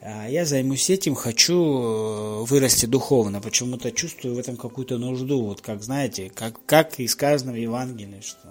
А 0.01 0.29
я 0.29 0.45
займусь 0.45 0.89
этим, 0.89 1.15
хочу 1.15 1.55
э, 1.55 2.43
вырасти 2.45 2.85
духовно. 2.85 3.41
Почему-то 3.41 3.91
чувствую 3.91 4.35
в 4.35 4.39
этом 4.39 4.55
какую-то 4.55 4.97
нужду. 4.97 5.41
Вот 5.41 5.59
как, 5.59 5.83
знаете, 5.83 6.31
как, 6.33 6.65
как 6.65 6.97
и 7.01 7.07
сказано 7.09 7.51
в 7.51 7.57
Евангелии, 7.57 8.21
что 8.21 8.47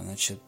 значит, 0.00 0.40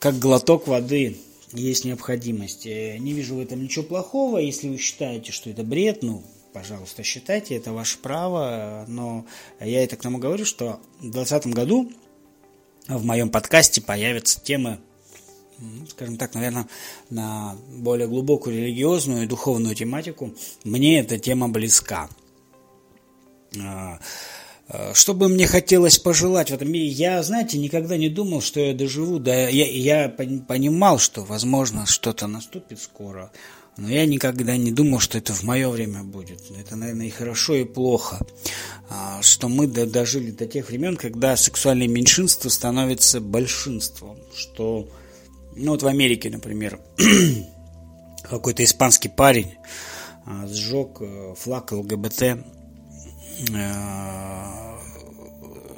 как 0.00 0.18
глоток 0.18 0.66
воды– 0.66 1.16
есть 1.52 1.84
необходимость. 1.84 2.64
Не 2.66 3.12
вижу 3.12 3.36
в 3.36 3.40
этом 3.40 3.62
ничего 3.62 3.84
плохого. 3.84 4.38
Если 4.38 4.68
вы 4.68 4.78
считаете, 4.78 5.32
что 5.32 5.50
это 5.50 5.64
бред, 5.64 6.02
ну, 6.02 6.22
пожалуйста, 6.52 7.02
считайте, 7.02 7.56
это 7.56 7.72
ваше 7.72 7.98
право, 7.98 8.84
но 8.88 9.26
я 9.60 9.82
это 9.84 9.96
к 9.96 10.02
тому 10.02 10.18
говорю, 10.18 10.44
что 10.44 10.80
в 10.98 11.10
2020 11.10 11.46
году 11.48 11.92
в 12.88 13.04
моем 13.04 13.30
подкасте 13.30 13.80
появятся 13.80 14.40
темы, 14.40 14.78
скажем 15.88 16.16
так, 16.16 16.34
наверное, 16.34 16.66
на 17.10 17.56
более 17.76 18.08
глубокую 18.08 18.56
религиозную 18.56 19.24
и 19.24 19.26
духовную 19.26 19.74
тематику. 19.74 20.34
Мне 20.64 21.00
эта 21.00 21.18
тема 21.18 21.48
близка. 21.48 22.08
А, 24.72 24.94
что 24.94 25.14
бы 25.14 25.28
мне 25.28 25.46
хотелось 25.46 25.98
пожелать 25.98 26.50
в 26.50 26.54
этом 26.54 26.70
мире? 26.70 26.86
Я, 26.86 27.22
знаете, 27.22 27.58
никогда 27.58 27.96
не 27.96 28.08
думал, 28.08 28.40
что 28.40 28.60
я 28.60 28.72
доживу. 28.72 29.18
Да, 29.18 29.48
я, 29.48 29.66
я 29.66 30.08
понимал, 30.08 30.98
что, 30.98 31.24
возможно, 31.24 31.86
что-то 31.86 32.28
наступит 32.28 32.80
скоро. 32.80 33.32
Но 33.76 33.88
я 33.88 34.06
никогда 34.06 34.56
не 34.56 34.72
думал, 34.72 35.00
что 35.00 35.18
это 35.18 35.32
в 35.32 35.42
мое 35.42 35.68
время 35.68 36.04
будет. 36.04 36.42
Это, 36.58 36.76
наверное, 36.76 37.06
и 37.06 37.10
хорошо, 37.10 37.54
и 37.54 37.64
плохо. 37.64 38.24
А, 38.88 39.20
что 39.22 39.48
мы 39.48 39.66
дожили 39.66 40.30
до 40.30 40.46
тех 40.46 40.68
времен, 40.68 40.96
когда 40.96 41.36
сексуальное 41.36 41.88
меньшинство 41.88 42.48
становится 42.50 43.20
большинством. 43.20 44.18
Что, 44.34 44.88
ну 45.56 45.72
вот 45.72 45.82
в 45.82 45.86
Америке, 45.86 46.30
например, 46.30 46.78
какой-то 48.22 48.62
испанский 48.62 49.08
парень 49.08 49.54
а, 50.26 50.46
сжег 50.46 51.00
э, 51.00 51.34
флаг 51.36 51.72
ЛГБТ, 51.72 52.22
э, 52.22 52.44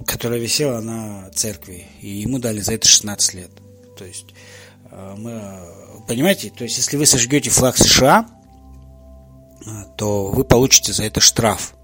которая 0.07 0.40
висела 0.40 0.81
на 0.81 1.31
церкви, 1.31 1.87
и 2.00 2.09
ему 2.09 2.38
дали 2.38 2.61
за 2.61 2.75
это 2.75 2.88
16 2.88 3.35
лет. 3.35 3.50
То 3.97 4.04
есть 4.04 4.26
э, 4.90 5.14
мы 5.16 5.40
Понимаете? 6.07 6.50
То 6.50 6.64
есть, 6.64 6.76
если 6.76 6.97
вы 6.97 7.07
сожгете 7.07 7.50
флаг 7.50 7.76
США, 7.76 8.26
то 9.97 10.26
вы 10.26 10.45
получите 10.45 10.92
за 10.92 11.04
это 11.04 11.21
штраф. 11.21 11.75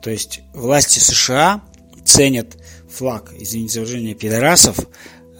То 0.00 0.10
есть, 0.10 0.40
власти 0.54 0.98
США 0.98 1.60
ценят 2.04 2.56
флаг, 2.88 3.32
извините 3.38 3.74
за 3.74 3.80
выражение, 3.80 4.14
пидорасов, 4.14 4.78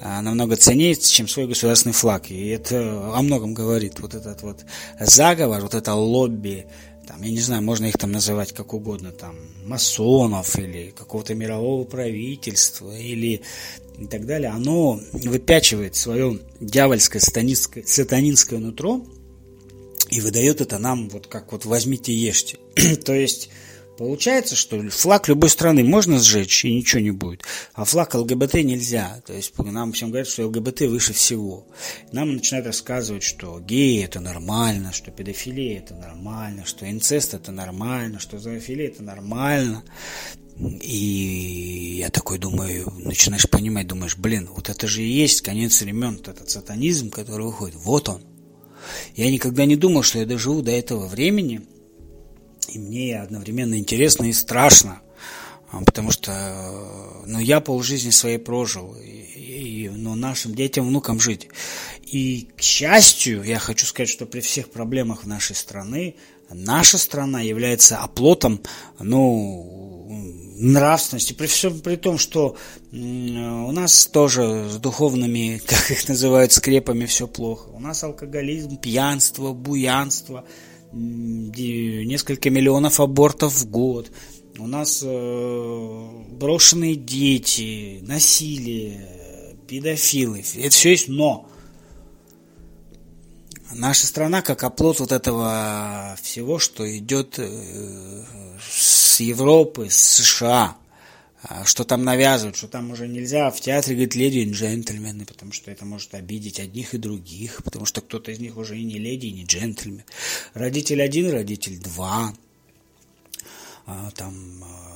намного 0.03 0.57
ценнее, 0.57 0.95
чем 0.95 1.29
свой 1.29 1.47
государственный 1.47 1.93
флаг. 1.93 2.31
И 2.31 2.49
это 2.49 3.13
о 3.15 3.23
многом 3.23 3.55
говорит. 3.55 4.01
Вот 4.01 4.15
этот 4.15 4.43
вот 4.43 4.65
заговор, 4.99 5.63
вот 5.63 5.75
это 5.75 5.95
лобби, 5.95 6.67
там, 7.11 7.23
я 7.23 7.31
не 7.33 7.40
знаю, 7.40 7.61
можно 7.62 7.87
их 7.87 7.99
там 7.99 8.12
называть 8.12 8.52
как 8.52 8.73
угодно, 8.73 9.11
там, 9.11 9.35
масонов 9.67 10.57
или 10.57 10.93
какого-то 10.97 11.35
мирового 11.35 11.83
правительства 11.83 12.97
или 12.97 13.43
и 13.99 14.07
так 14.07 14.26
далее, 14.26 14.50
оно 14.50 15.00
выпячивает 15.12 15.97
свое 15.97 16.38
дьявольское 16.61 17.21
сатанинское, 17.21 17.83
сатанинское 17.85 18.61
нутро 18.61 19.05
и 20.09 20.21
выдает 20.21 20.61
это 20.61 20.79
нам 20.79 21.09
вот 21.09 21.26
как 21.26 21.50
вот 21.50 21.64
возьмите 21.64 22.14
ешьте. 22.14 22.59
То 23.05 23.12
есть 23.12 23.50
Получается, 24.00 24.57
что 24.57 24.80
флаг 24.88 25.28
любой 25.28 25.50
страны 25.50 25.85
можно 25.85 26.19
сжечь 26.19 26.64
и 26.64 26.75
ничего 26.75 27.02
не 27.02 27.11
будет, 27.11 27.42
а 27.75 27.85
флаг 27.85 28.14
ЛГБТ 28.14 28.54
нельзя. 28.64 29.21
То 29.26 29.35
есть 29.35 29.52
нам 29.59 29.92
всем 29.92 30.09
говорят, 30.09 30.26
что 30.26 30.47
ЛГБТ 30.47 30.80
выше 30.88 31.12
всего. 31.12 31.66
Нам 32.11 32.33
начинают 32.33 32.66
рассказывать, 32.66 33.23
что 33.23 33.61
геи 33.61 34.02
это 34.02 34.21
нормально, 34.21 34.95
что 34.95 35.11
педофилия 35.11 35.80
это 35.80 35.95
нормально, 35.95 36.64
что 36.64 36.90
инцест 36.90 37.35
это 37.35 37.52
нормально, 37.52 38.21
что 38.21 38.38
зоофилия 38.38 38.88
это 38.88 39.02
нормально. 39.02 39.85
И 40.80 41.99
я 41.99 42.09
такой 42.09 42.38
думаю, 42.38 42.90
начинаешь 43.00 43.50
понимать, 43.50 43.87
думаешь, 43.87 44.16
блин, 44.16 44.49
вот 44.50 44.71
это 44.71 44.87
же 44.87 45.02
и 45.02 45.12
есть 45.12 45.42
конец 45.42 45.78
времен, 45.83 46.16
вот 46.16 46.28
этот 46.28 46.49
сатанизм, 46.49 47.11
который 47.11 47.45
выходит, 47.45 47.76
вот 47.76 48.09
он. 48.09 48.23
Я 49.14 49.30
никогда 49.30 49.67
не 49.67 49.76
думал, 49.76 50.02
что 50.04 50.21
я 50.21 50.25
доживу 50.25 50.63
до 50.63 50.71
этого 50.71 51.06
времени, 51.06 51.67
и 52.73 52.78
мне 52.78 53.21
одновременно 53.21 53.78
интересно 53.78 54.25
и 54.25 54.33
страшно, 54.33 55.00
а, 55.71 55.83
потому 55.85 56.11
что, 56.11 57.23
ну, 57.26 57.39
я 57.39 57.61
полжизни 57.61 58.11
своей 58.11 58.39
прожил, 58.39 58.95
и, 58.97 59.09
и 59.09 59.89
ну, 59.89 60.15
нашим 60.15 60.54
детям, 60.54 60.87
внукам 60.87 61.21
жить. 61.21 61.49
И, 62.02 62.49
к 62.56 62.63
счастью, 62.63 63.43
я 63.43 63.59
хочу 63.59 63.87
сказать, 63.87 64.09
что 64.09 64.26
при 64.26 64.41
всех 64.41 64.71
проблемах 64.71 65.26
нашей 65.26 65.54
страны, 65.54 66.17
наша 66.50 66.99
страна 66.99 67.41
является 67.41 67.99
оплотом, 67.99 68.61
ну, 68.99 69.91
нравственности, 70.61 71.33
при 71.33 71.47
всем 71.47 71.80
при 71.80 71.97
том, 71.97 72.19
что 72.19 72.56
у 72.93 73.73
нас 73.73 74.06
тоже 74.06 74.69
с 74.69 74.76
духовными, 74.76 75.61
как 75.67 75.91
их 75.91 76.09
называют, 76.09 76.52
скрепами 76.52 77.06
все 77.06 77.26
плохо. 77.26 77.69
У 77.71 77.80
нас 77.80 78.04
алкоголизм, 78.04 78.76
пьянство, 78.76 79.52
буянство, 79.52 80.45
несколько 80.93 82.50
миллионов 82.50 83.00
абортов 83.00 83.55
в 83.55 83.71
год. 83.71 84.11
У 84.59 84.67
нас 84.67 85.03
э, 85.05 86.09
брошенные 86.33 86.97
дети, 86.97 88.00
насилие, 88.03 89.55
педофилы. 89.69 90.43
Это 90.57 90.71
все 90.71 90.91
есть, 90.91 91.09
но 91.09 91.49
наша 93.73 94.07
страна 94.07 94.43
как 94.43 94.65
оплот 94.65 95.00
вот 95.00 95.13
этого 95.13 96.17
всего, 96.21 96.59
что 96.59 96.85
идет 96.99 97.39
э, 97.39 98.25
с 98.61 99.21
Европы, 99.21 99.89
с 99.89 99.97
США, 99.97 100.76
что 101.65 101.85
там 101.85 102.05
навязывают, 102.05 102.57
что 102.57 102.69
там 102.69 102.91
уже 102.91 103.09
нельзя 103.09 103.50
в 103.50 103.61
театре 103.61 103.97
говорить 103.97 104.15
леди 104.15 104.39
и 104.39 104.50
джентльмены, 104.50 105.25
потому 105.25 105.53
что 105.53 105.71
это 105.71 105.85
может 105.85 106.15
обидеть 106.15 106.61
одних 106.61 106.95
и 106.95 106.99
других, 106.99 107.63
потому 107.65 107.87
что 107.87 108.03
кто-то 108.03 108.31
из 108.31 108.39
них 108.41 108.57
уже 108.57 108.79
и 108.79 108.85
не 108.85 108.99
леди, 108.99 109.26
и 109.26 109.33
не 109.33 109.45
джентльмен. 109.45 110.05
Родитель 110.53 111.00
один, 111.03 111.31
родитель 111.31 111.79
два. 111.79 112.35
А, 113.87 114.11
там 114.11 114.35
а, 114.63 114.91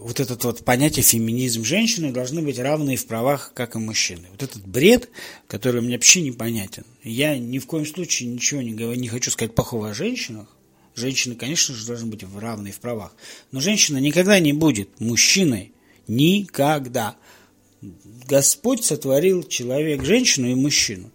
вот 0.00 0.18
этот 0.18 0.42
вот 0.44 0.64
понятие 0.64 1.02
феминизм 1.02 1.62
женщины 1.62 2.10
должны 2.10 2.40
быть 2.40 2.58
равны 2.58 2.96
в 2.96 3.06
правах, 3.06 3.52
как 3.54 3.76
и 3.76 3.78
мужчины. 3.78 4.28
Вот 4.30 4.42
этот 4.42 4.66
бред, 4.66 5.10
который 5.46 5.82
мне 5.82 5.96
вообще 5.96 6.22
непонятен. 6.22 6.84
Я 7.02 7.36
ни 7.38 7.58
в 7.58 7.66
коем 7.66 7.84
случае 7.84 8.30
ничего 8.30 8.62
не, 8.62 8.72
говорю, 8.72 8.98
не 8.98 9.08
хочу 9.08 9.30
сказать 9.30 9.54
плохого 9.54 9.90
о 9.90 9.94
женщинах, 9.94 10.48
Женщина, 10.98 11.36
конечно 11.36 11.74
же, 11.74 11.86
должна 11.86 12.08
быть 12.08 12.24
в 12.24 12.38
равной 12.38 12.72
в 12.72 12.80
правах. 12.80 13.14
Но 13.52 13.60
женщина 13.60 13.98
никогда 13.98 14.40
не 14.40 14.52
будет 14.52 15.00
мужчиной. 15.00 15.72
Никогда. 16.08 17.16
Господь 18.26 18.84
сотворил 18.84 19.44
человек, 19.44 20.02
женщину 20.02 20.48
и 20.48 20.54
мужчину. 20.56 21.10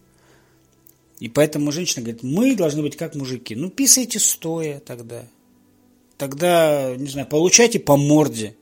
И 1.19 1.27
поэтому 1.27 1.71
женщина 1.71 2.01
говорит, 2.01 2.23
мы 2.23 2.55
должны 2.55 2.81
быть 2.81 2.95
как 2.95 3.15
мужики. 3.15 3.55
Ну, 3.55 3.69
писайте 3.69 4.19
стоя 4.19 4.79
тогда. 4.79 5.27
Тогда, 6.17 6.95
не 6.95 7.07
знаю, 7.07 7.27
получайте 7.27 7.79
по 7.79 7.97
морде 7.97 8.55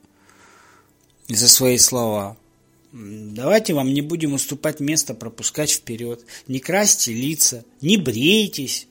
за 1.28 1.48
свои 1.48 1.78
слова. 1.78 2.36
Давайте 2.92 3.74
вам 3.74 3.94
не 3.94 4.02
будем 4.02 4.34
уступать 4.34 4.80
место, 4.80 5.14
пропускать 5.14 5.70
вперед. 5.70 6.24
Не 6.48 6.58
красьте 6.58 7.12
лица, 7.12 7.64
не 7.80 7.96
брейтесь. 7.96 8.88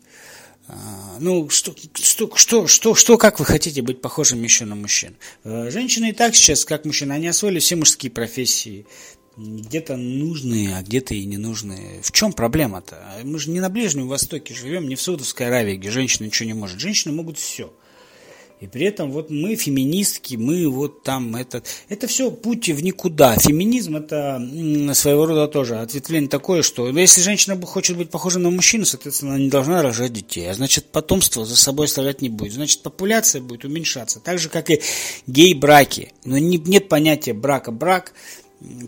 А, 0.68 1.18
ну, 1.20 1.50
что, 1.50 1.76
что, 1.96 2.36
что, 2.36 2.68
что, 2.68 2.96
что, 2.96 3.18
как 3.18 3.40
вы 3.40 3.46
хотите 3.46 3.82
быть 3.82 4.02
похожим 4.02 4.42
еще 4.44 4.66
на 4.66 4.76
мужчин? 4.76 5.16
Э, 5.44 5.70
женщины 5.70 6.10
и 6.10 6.14
так 6.14 6.36
сейчас, 6.36 6.66
как 6.66 6.86
мужчины, 6.86 7.14
они 7.14 7.28
освоили 7.28 7.60
все 7.60 7.76
мужские 7.76 8.12
профессии. 8.12 8.86
Где-то 9.38 9.96
нужные, 9.96 10.76
а 10.76 10.84
где-то 10.84 11.16
и 11.16 11.26
ненужные. 11.26 12.02
В 12.02 12.12
чем 12.12 12.34
проблема-то? 12.34 13.22
Мы 13.24 13.40
же 13.40 13.50
не 13.50 13.60
на 13.60 13.70
Ближнем 13.70 14.08
Востоке 14.08 14.54
живем, 14.54 14.88
не 14.88 14.96
в 14.96 15.02
Саудовской 15.02 15.48
Аравии, 15.48 15.78
где 15.78 15.90
женщина 15.90 16.26
ничего 16.26 16.48
не 16.48 16.54
может. 16.54 16.80
Женщины 16.80 17.14
могут 17.14 17.38
все. 17.38 17.74
И 18.62 18.68
при 18.68 18.86
этом 18.86 19.12
вот 19.12 19.32
мы 19.32 19.56
феминистки, 19.56 20.36
мы 20.36 20.70
вот 20.70 21.02
там 21.02 21.36
это, 21.36 21.64
это 21.90 22.06
все 22.06 22.30
путь 22.30 22.70
в 22.70 22.84
никуда. 22.84 23.36
Феминизм 23.36 23.98
это 23.98 24.40
своего 24.94 25.26
рода 25.26 25.48
тоже 25.48 25.80
ответвление 25.80 26.30
такое, 26.30 26.62
что 26.62 26.88
если 26.88 27.22
женщина 27.22 27.60
хочет 27.66 27.98
быть 27.98 28.12
похожа 28.12 28.38
на 28.38 28.52
мужчину, 28.52 28.86
соответственно, 28.86 29.34
она 29.34 29.44
не 29.44 29.50
должна 29.50 29.82
рожать 29.82 30.14
детей, 30.14 30.48
а 30.48 30.54
значит 30.54 30.86
потомство 30.86 31.44
за 31.44 31.58
собой 31.58 31.88
оставлять 31.88 32.22
не 32.22 32.30
будет, 32.30 32.54
значит 32.54 32.84
популяция 32.84 33.42
будет 33.42 33.66
уменьшаться, 33.66 34.20
так 34.20 34.38
же 34.38 34.48
как 34.48 34.70
и 34.70 34.80
гей-браки. 35.26 36.14
Но 36.24 36.38
нет 36.38 36.88
понятия 36.88 37.34
брака 37.34 37.72
брак, 37.72 38.14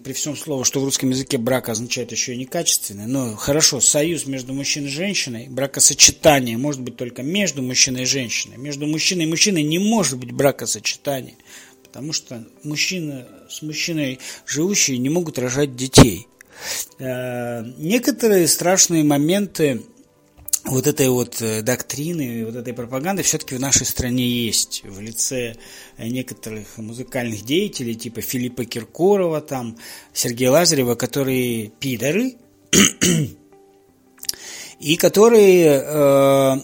при 0.04 0.14
всем 0.14 0.36
слове, 0.36 0.66
что 0.66 0.80
в 0.80 0.86
русском 0.86 1.10
языке 1.10 1.38
брак 1.38 1.70
означает 1.70 2.12
еще 2.12 2.34
и 2.34 2.38
некачественный, 2.38 3.08
но 3.08 3.36
хорошо, 3.36 3.80
союз 3.80 4.26
между 4.28 4.54
мужчиной 4.54 4.88
и 4.88 4.92
женщиной, 4.92 5.48
бракосочетание 5.50 6.58
может 6.58 6.82
быть 6.82 6.96
только 6.96 7.24
между 7.24 7.64
мужчиной 7.64 8.04
и 8.04 8.06
женщиной. 8.06 8.58
Между 8.58 8.86
мужчиной 8.86 9.24
и 9.24 9.28
мужчиной 9.28 9.64
не 9.64 9.80
может 9.80 10.20
быть 10.20 10.32
бракосочетания, 10.32 11.36
потому 11.84 12.14
что 12.14 12.46
мужчина 12.64 13.28
с 13.50 13.62
мужчиной 13.64 14.20
живущие 14.46 15.00
не 15.00 15.10
могут 15.10 15.40
рожать 15.40 15.76
детей. 15.76 16.28
Э, 17.00 17.64
некоторые 17.78 18.48
страшные 18.48 19.04
моменты 19.04 19.82
вот 20.66 20.88
этой 20.88 21.10
вот 21.10 21.42
э, 21.42 21.62
доктрины, 21.62 22.46
вот 22.46 22.56
этой 22.56 22.74
пропаганды 22.74 23.24
все-таки 23.24 23.56
в 23.56 23.60
нашей 23.60 23.86
стране 23.86 24.28
есть 24.28 24.84
в 24.84 25.00
лице 25.02 25.56
э, 25.98 26.08
некоторых 26.08 26.78
музыкальных 26.78 27.44
деятелей, 27.44 27.96
типа 27.96 28.22
Филиппа 28.22 28.66
Киркорова, 28.66 29.42
там, 29.42 29.78
Сергея 30.14 30.52
Лазарева, 30.52 30.96
которые 30.96 31.68
пидоры, 31.68 32.36
и 34.80 34.96
которые 34.96 35.84
э, 35.86 36.58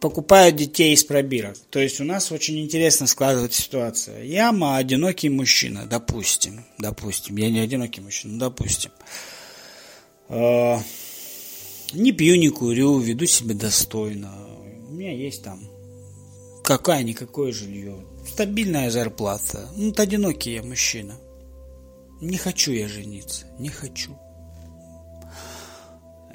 покупают 0.00 0.56
детей 0.56 0.92
из 0.92 1.04
пробирок. 1.04 1.56
То 1.70 1.78
есть 1.78 2.00
у 2.00 2.04
нас 2.04 2.32
очень 2.32 2.58
интересно 2.60 3.06
складывается 3.06 3.62
ситуация. 3.62 4.24
Я 4.24 4.50
одинокий 4.50 5.28
мужчина, 5.28 5.86
допустим. 5.86 6.64
Допустим. 6.78 7.36
Я 7.36 7.50
не 7.50 7.60
одинокий 7.60 8.00
мужчина, 8.00 8.38
допустим. 8.38 8.90
Э, 10.28 10.78
не 11.92 12.12
пью, 12.12 12.36
не 12.36 12.50
курю, 12.50 12.98
веду 12.98 13.26
себя 13.26 13.54
достойно. 13.54 14.32
У 14.88 14.92
меня 14.92 15.12
есть 15.12 15.42
там 15.42 15.60
какая-никакое 16.64 17.52
жилье. 17.52 18.04
Стабильная 18.26 18.90
зарплата. 18.90 19.68
Ну, 19.74 19.90
это 19.90 20.02
одинокий 20.02 20.52
я 20.52 20.62
мужчина. 20.62 21.14
Не 22.20 22.36
хочу 22.36 22.72
я 22.72 22.88
жениться. 22.88 23.46
Не 23.58 23.70
хочу. 23.70 24.18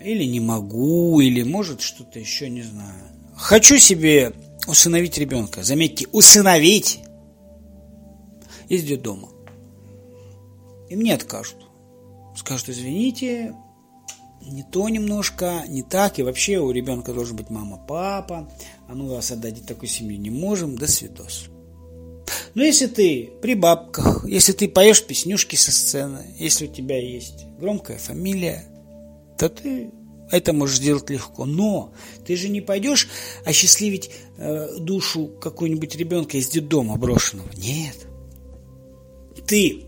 Или 0.04 0.24
не 0.24 0.40
могу, 0.40 1.22
или 1.22 1.44
может 1.44 1.82
что-то 1.82 2.20
еще, 2.20 2.50
не 2.50 2.64
знаю. 2.64 3.04
Хочу 3.36 3.78
себе 3.78 4.34
усыновить 4.68 5.18
ребенка. 5.18 5.64
Заметьте, 5.64 6.08
усыновить 6.12 7.00
из 8.70 8.84
детдома. 8.84 9.30
И 10.90 10.96
мне 10.96 11.14
откажут. 11.14 11.58
Скажут, 12.36 12.70
извините, 12.70 13.54
не 14.46 14.64
то 14.64 14.90
немножко, 14.90 15.64
не 15.68 15.84
так, 15.84 16.20
и 16.20 16.24
вообще 16.24 16.60
у 16.60 16.72
ребенка 16.72 17.14
должен 17.14 17.36
быть 17.36 17.50
мама, 17.50 17.78
папа, 17.88 18.50
а 18.88 18.96
мы 18.96 19.10
вас 19.10 19.32
отдать 19.32 19.66
такую 19.66 19.90
семью 19.90 20.20
не 20.20 20.30
можем, 20.30 20.78
до 20.78 20.88
свидос. 20.88 21.46
Но 22.54 22.64
если 22.64 22.88
ты 22.88 23.32
при 23.42 23.56
бабках, 23.56 24.26
если 24.28 24.54
ты 24.54 24.68
поешь 24.68 25.04
песнюшки 25.04 25.56
со 25.56 25.72
сцены, 25.72 26.26
если 26.38 26.68
у 26.68 26.72
тебя 26.72 27.00
есть 27.02 27.46
громкая 27.60 27.98
фамилия, 27.98 28.66
то 29.38 29.50
ты 29.50 29.92
это 30.32 30.54
можешь 30.54 30.78
сделать 30.78 31.10
легко. 31.10 31.46
Но 31.46 31.94
ты 32.26 32.36
же 32.36 32.50
не 32.50 32.62
пойдешь 32.62 33.10
осчастливить 33.46 34.12
э, 34.38 34.78
душу 34.80 35.28
какого-нибудь 35.28 35.96
ребенка 35.96 36.38
из 36.38 36.48
детдома 36.48 36.96
брошенного. 36.96 37.50
Нет. 37.56 37.98
Ты 39.46 39.86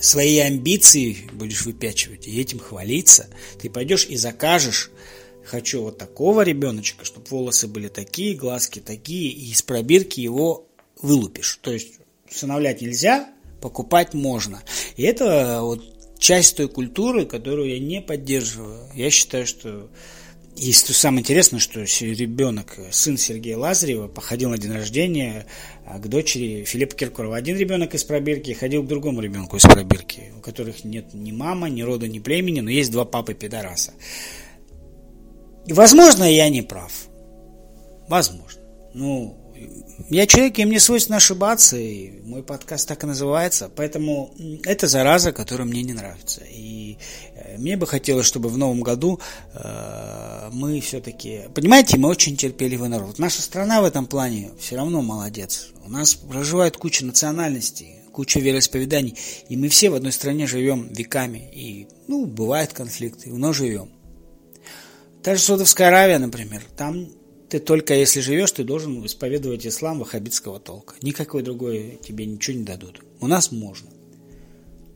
свои 0.00 0.38
амбиции 0.38 1.28
будешь 1.32 1.64
выпячивать 1.64 2.26
и 2.26 2.40
этим 2.40 2.58
хвалиться. 2.58 3.28
Ты 3.60 3.70
пойдешь 3.70 4.06
и 4.06 4.16
закажешь 4.16 4.90
хочу 5.50 5.82
вот 5.82 5.98
такого 5.98 6.42
ребеночка, 6.42 7.04
чтобы 7.04 7.26
волосы 7.28 7.66
были 7.66 7.88
такие, 7.88 8.36
глазки 8.36 8.78
такие, 8.78 9.30
и 9.30 9.50
из 9.50 9.62
пробирки 9.62 10.20
его 10.20 10.68
вылупишь. 11.02 11.58
То 11.62 11.72
есть 11.72 11.94
усыновлять 12.30 12.80
нельзя, 12.80 13.28
покупать 13.60 14.14
можно. 14.14 14.62
И 14.96 15.02
это 15.02 15.58
вот 15.62 15.82
часть 16.18 16.56
той 16.56 16.68
культуры, 16.68 17.26
которую 17.26 17.70
я 17.70 17.80
не 17.80 18.00
поддерживаю. 18.00 18.88
Я 18.94 19.10
считаю, 19.10 19.46
что 19.46 19.90
и 20.56 20.72
самое 20.72 21.20
интересное, 21.20 21.60
что 21.60 21.80
ребенок, 21.80 22.78
сын 22.90 23.16
Сергея 23.16 23.56
Лазарева, 23.56 24.08
походил 24.08 24.50
на 24.50 24.58
день 24.58 24.72
рождения 24.72 25.46
а, 25.86 25.98
к 25.98 26.08
дочери 26.08 26.64
Филиппа 26.64 26.94
Киркорова. 26.94 27.36
Один 27.36 27.56
ребенок 27.56 27.94
из 27.94 28.04
пробирки 28.04 28.52
ходил 28.52 28.82
к 28.82 28.86
другому 28.86 29.20
ребенку 29.20 29.56
из 29.56 29.62
пробирки, 29.62 30.32
у 30.36 30.40
которых 30.40 30.84
нет 30.84 31.14
ни 31.14 31.32
мамы, 31.32 31.70
ни 31.70 31.82
рода, 31.82 32.08
ни 32.08 32.18
племени, 32.18 32.60
но 32.60 32.70
есть 32.70 32.90
два 32.90 33.04
папы 33.04 33.32
пидораса. 33.32 33.92
И, 35.66 35.72
возможно, 35.72 36.24
я 36.24 36.48
не 36.48 36.62
прав. 36.62 36.92
Возможно. 38.08 38.60
Ну, 38.92 39.39
я 40.08 40.26
человек, 40.26 40.58
и 40.58 40.64
мне 40.64 40.80
свойственно 40.80 41.18
ошибаться, 41.18 41.76
и 41.76 42.20
мой 42.22 42.42
подкаст 42.42 42.88
так 42.88 43.04
и 43.04 43.06
называется, 43.06 43.70
поэтому 43.74 44.34
это 44.64 44.88
зараза, 44.88 45.32
которая 45.32 45.66
мне 45.66 45.82
не 45.82 45.92
нравится. 45.92 46.42
И 46.44 46.98
э, 47.34 47.58
мне 47.58 47.76
бы 47.76 47.86
хотелось, 47.86 48.26
чтобы 48.26 48.48
в 48.48 48.58
новом 48.58 48.80
году 48.80 49.20
э, 49.54 50.50
мы 50.52 50.80
все-таки... 50.80 51.42
Понимаете, 51.54 51.98
мы 51.98 52.08
очень 52.08 52.36
терпеливый 52.36 52.88
народ. 52.88 53.18
Наша 53.18 53.42
страна 53.42 53.82
в 53.82 53.84
этом 53.84 54.06
плане 54.06 54.50
все 54.58 54.76
равно 54.76 55.02
молодец. 55.02 55.68
У 55.84 55.90
нас 55.90 56.14
проживает 56.14 56.76
куча 56.76 57.04
национальностей, 57.04 57.96
куча 58.12 58.40
вероисповеданий, 58.40 59.16
и 59.48 59.56
мы 59.56 59.68
все 59.68 59.90
в 59.90 59.94
одной 59.94 60.12
стране 60.12 60.46
живем 60.46 60.88
веками. 60.92 61.50
И, 61.54 61.88
ну, 62.08 62.26
бывают 62.26 62.72
конфликты, 62.72 63.30
но 63.32 63.52
живем. 63.52 63.90
Та 65.22 65.34
же 65.34 65.42
Саудовская 65.42 65.88
Аравия, 65.88 66.18
например, 66.18 66.62
там 66.76 67.08
ты 67.50 67.58
только 67.58 67.94
если 67.94 68.20
живешь, 68.20 68.52
ты 68.52 68.62
должен 68.62 69.04
исповедовать 69.04 69.66
ислам 69.66 69.98
ваххабитского 69.98 70.60
толка. 70.60 70.94
Никакой 71.02 71.42
другой 71.42 71.98
тебе 72.02 72.24
ничего 72.24 72.56
не 72.56 72.64
дадут. 72.64 73.02
У 73.20 73.26
нас 73.26 73.50
можно. 73.50 73.90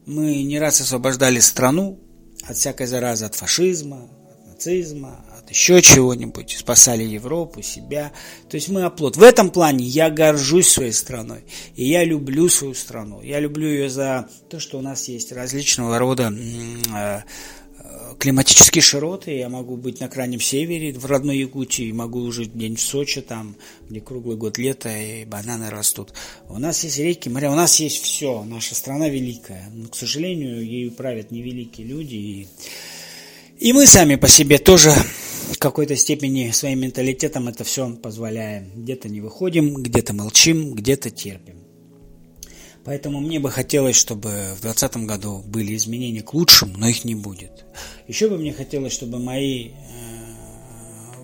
Мы 0.06 0.42
не 0.44 0.60
раз 0.60 0.80
освобождали 0.80 1.40
страну 1.40 1.98
от 2.46 2.56
всякой 2.56 2.86
заразы, 2.86 3.24
от 3.24 3.34
фашизма, 3.34 4.08
от 4.28 4.46
нацизма, 4.46 5.24
от 5.36 5.50
еще 5.50 5.82
чего-нибудь. 5.82 6.56
Спасали 6.56 7.02
Европу, 7.02 7.60
себя. 7.60 8.12
То 8.48 8.54
есть 8.56 8.68
мы 8.68 8.84
оплот. 8.84 9.16
В 9.16 9.22
этом 9.22 9.50
плане 9.50 9.84
я 9.84 10.08
горжусь 10.08 10.68
своей 10.68 10.92
страной. 10.92 11.44
И 11.74 11.84
я 11.84 12.04
люблю 12.04 12.48
свою 12.48 12.74
страну. 12.74 13.20
Я 13.20 13.40
люблю 13.40 13.66
ее 13.66 13.90
за 13.90 14.28
то, 14.48 14.60
что 14.60 14.78
у 14.78 14.80
нас 14.80 15.08
есть 15.08 15.32
различного 15.32 15.98
рода 15.98 16.32
э, 16.32 17.22
климатические 18.18 18.82
широты, 18.82 19.36
я 19.36 19.48
могу 19.48 19.76
быть 19.76 20.00
на 20.00 20.08
крайнем 20.08 20.40
севере, 20.40 20.92
в 20.92 21.04
родной 21.06 21.38
Якутии, 21.38 21.92
могу 21.92 22.30
жить 22.32 22.56
день 22.56 22.76
в 22.76 22.80
Сочи, 22.80 23.20
там, 23.20 23.56
где 23.88 24.00
круглый 24.00 24.36
год 24.36 24.58
лето 24.58 24.88
и 24.88 25.24
бананы 25.24 25.70
растут. 25.70 26.12
У 26.48 26.58
нас 26.58 26.84
есть 26.84 26.98
реки, 26.98 27.28
моря, 27.28 27.50
у 27.50 27.54
нас 27.54 27.80
есть 27.80 28.02
все, 28.02 28.44
наша 28.44 28.74
страна 28.74 29.08
великая. 29.08 29.70
Но, 29.72 29.88
к 29.88 29.96
сожалению, 29.96 30.64
ею 30.64 30.92
правят 30.92 31.30
невеликие 31.30 31.86
люди. 31.86 32.14
И, 32.14 32.48
и 33.58 33.72
мы 33.72 33.86
сами 33.86 34.16
по 34.16 34.28
себе 34.28 34.58
тоже 34.58 34.92
в 35.50 35.58
какой-то 35.58 35.96
степени 35.96 36.50
своим 36.50 36.80
менталитетом 36.80 37.48
это 37.48 37.64
все 37.64 37.90
позволяем. 37.90 38.70
Где-то 38.74 39.08
не 39.08 39.20
выходим, 39.20 39.74
где-то 39.74 40.12
молчим, 40.12 40.74
где-то 40.74 41.10
терпим. 41.10 41.63
Поэтому 42.84 43.20
мне 43.20 43.40
бы 43.40 43.50
хотелось, 43.50 43.96
чтобы 43.96 44.28
в 44.56 44.60
2020 44.60 44.96
году 45.06 45.42
были 45.46 45.74
изменения 45.74 46.22
к 46.22 46.34
лучшему, 46.34 46.76
но 46.76 46.88
их 46.88 47.04
не 47.04 47.14
будет. 47.14 47.64
Еще 48.08 48.28
бы 48.28 48.36
мне 48.36 48.52
хотелось, 48.52 48.92
чтобы 48.92 49.18
мои 49.18 49.68
э, 49.68 49.72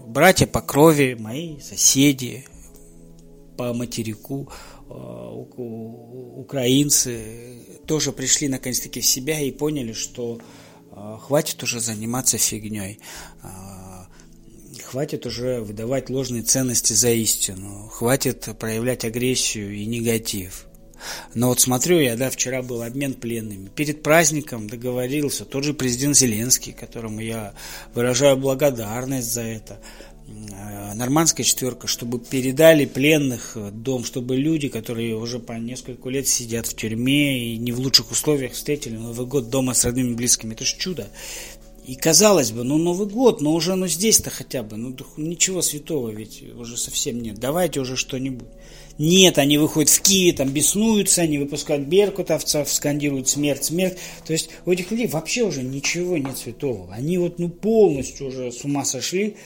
братья 0.07 0.47
по 0.47 0.63
крови, 0.63 1.17
мои 1.19 1.61
соседи 1.61 2.47
по 3.59 3.75
материку, 3.75 4.51
э, 4.89 4.93
украинцы 6.37 7.59
тоже 7.87 8.13
пришли 8.13 8.49
наконец-таки 8.49 9.01
в 9.01 9.07
себя 9.07 9.39
и 9.41 9.51
поняли, 9.51 9.93
что 9.93 10.41
э, 10.93 11.17
хватит 11.21 11.63
уже 11.63 11.81
заниматься 11.81 12.39
фигней 12.39 12.99
хватит 14.83 15.25
уже 15.25 15.61
выдавать 15.61 16.11
ложные 16.11 16.43
ценности 16.43 16.95
за 16.95 17.11
истину, 17.11 17.89
хватит 17.93 18.49
проявлять 18.59 19.05
агрессию 19.05 19.73
и 19.73 19.87
негатив. 19.87 20.67
Но 21.35 21.49
вот 21.49 21.61
смотрю 21.61 21.99
я, 21.99 22.17
да, 22.17 22.31
вчера 22.31 22.63
был 22.63 22.83
обмен 22.83 23.15
пленными. 23.15 23.69
Перед 23.69 24.03
праздником 24.03 24.69
договорился 24.69 25.45
тот 25.45 25.65
же 25.65 25.75
президент 25.75 26.17
Зеленский, 26.17 26.73
которому 26.73 27.21
я 27.21 27.55
выражаю 27.95 28.37
благодарность 28.37 29.33
за 29.33 29.43
это. 29.43 29.79
Э, 30.53 30.95
нормандская 30.95 31.45
четверка, 31.45 31.87
чтобы 31.87 32.19
передали 32.19 32.85
пленных 32.85 33.57
дом, 33.73 34.05
чтобы 34.05 34.37
люди, 34.37 34.69
которые 34.69 35.17
уже 35.17 35.39
по 35.39 35.53
несколько 35.53 36.09
лет 36.09 36.29
сидят 36.29 36.67
в 36.67 36.77
тюрьме 36.77 37.55
и 37.55 37.57
не 37.57 37.73
в 37.73 37.81
лучших 37.81 38.11
условиях 38.11 38.53
встретили 38.53 38.97
Новый 38.97 39.27
год 39.27 39.51
дома 39.51 39.75
с 39.75 39.85
родными 39.85 40.15
близкими. 40.15 40.53
Это 40.55 40.65
же 40.65 40.77
чудо. 40.77 41.09
И 41.87 41.97
казалось 41.97 42.53
бы, 42.53 42.63
ну 42.63 42.79
Новый 42.79 43.09
год, 43.09 43.41
но 43.41 43.53
уже 43.53 43.75
ну 43.75 43.89
здесь-то 43.89 44.31
хотя 44.31 44.63
бы, 44.63 44.77
ну 44.77 44.97
ничего 45.17 45.63
святого 45.63 46.11
ведь 46.11 46.43
уже 46.55 46.77
совсем 46.77 47.21
нет. 47.21 47.39
Давайте 47.39 47.81
уже 47.81 47.97
что-нибудь. 47.97 48.49
Нет, 49.03 49.39
они 49.39 49.57
выходят 49.57 49.89
в 49.89 50.03
Киеве, 50.03 50.37
там 50.37 50.51
беснуются, 50.51 51.23
они 51.23 51.39
выпускают 51.39 51.89
беркутовцев, 51.89 52.71
скандируют 52.71 53.31
смерть, 53.31 53.65
смерть. 53.65 53.97
То 54.27 54.35
есть 54.35 54.51
у 54.67 54.73
этих 54.73 54.91
людей 54.91 55.07
вообще 55.07 55.43
уже 55.43 55.63
ничего 55.63 56.19
нет 56.19 56.37
святого. 56.37 56.93
Они 56.93 57.17
вот 57.17 57.39
ну 57.39 57.49
полностью 57.49 58.27
уже 58.27 58.53
с 58.53 58.63
ума 58.63 58.85
сошли 58.85 59.37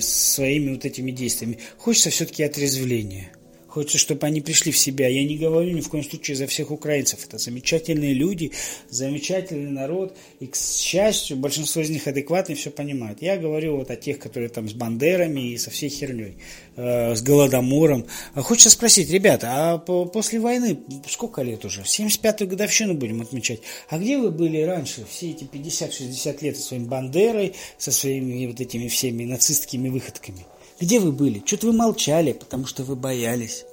своими 0.00 0.72
вот 0.72 0.86
этими 0.86 1.10
действиями. 1.10 1.58
Хочется 1.76 2.08
все-таки 2.08 2.42
отрезвления. 2.42 3.32
Хочется, 3.70 3.98
чтобы 3.98 4.26
они 4.26 4.40
пришли 4.40 4.72
в 4.72 4.78
себя. 4.78 5.06
Я 5.06 5.24
не 5.24 5.38
говорю 5.38 5.70
ни 5.70 5.80
в 5.80 5.88
коем 5.88 6.02
случае 6.02 6.36
за 6.36 6.48
всех 6.48 6.72
украинцев. 6.72 7.24
Это 7.24 7.38
замечательные 7.38 8.14
люди, 8.14 8.50
замечательный 8.88 9.70
народ. 9.70 10.16
И, 10.40 10.46
к 10.46 10.56
счастью, 10.56 11.36
большинство 11.36 11.80
из 11.80 11.88
них 11.88 12.08
адекватны 12.08 12.54
и 12.54 12.56
все 12.56 12.70
понимают. 12.70 13.22
Я 13.22 13.36
говорю 13.36 13.76
вот 13.76 13.90
о 13.92 13.96
тех, 13.96 14.18
которые 14.18 14.48
там 14.48 14.68
с 14.68 14.72
бандерами 14.72 15.52
и 15.52 15.56
со 15.56 15.70
всей 15.70 15.88
херней, 15.88 16.38
э, 16.74 17.14
с 17.14 17.22
голодомором. 17.22 18.06
А 18.34 18.42
хочется 18.42 18.70
спросить, 18.70 19.08
ребята, 19.08 19.48
а 19.52 19.78
по, 19.78 20.04
после 20.04 20.40
войны 20.40 20.76
сколько 21.08 21.42
лет 21.42 21.64
уже? 21.64 21.82
75-ю 21.82 22.48
годовщину 22.48 22.94
будем 22.94 23.20
отмечать. 23.20 23.60
А 23.88 23.98
где 23.98 24.18
вы 24.18 24.32
были 24.32 24.62
раньше, 24.62 25.06
все 25.08 25.30
эти 25.30 25.44
50-60 25.44 26.42
лет 26.42 26.56
со 26.56 26.62
своим 26.62 26.86
бандерой, 26.86 27.54
со 27.78 27.92
своими 27.92 28.46
вот 28.46 28.60
этими 28.60 28.88
всеми 28.88 29.24
нацистскими 29.24 29.88
выходками? 29.88 30.44
Где 30.80 30.98
вы 30.98 31.12
были? 31.12 31.42
Что-то 31.44 31.66
вы 31.66 31.72
молчали, 31.74 32.32
потому 32.32 32.66
что 32.66 32.82
вы 32.84 32.96
боялись. 32.96 33.64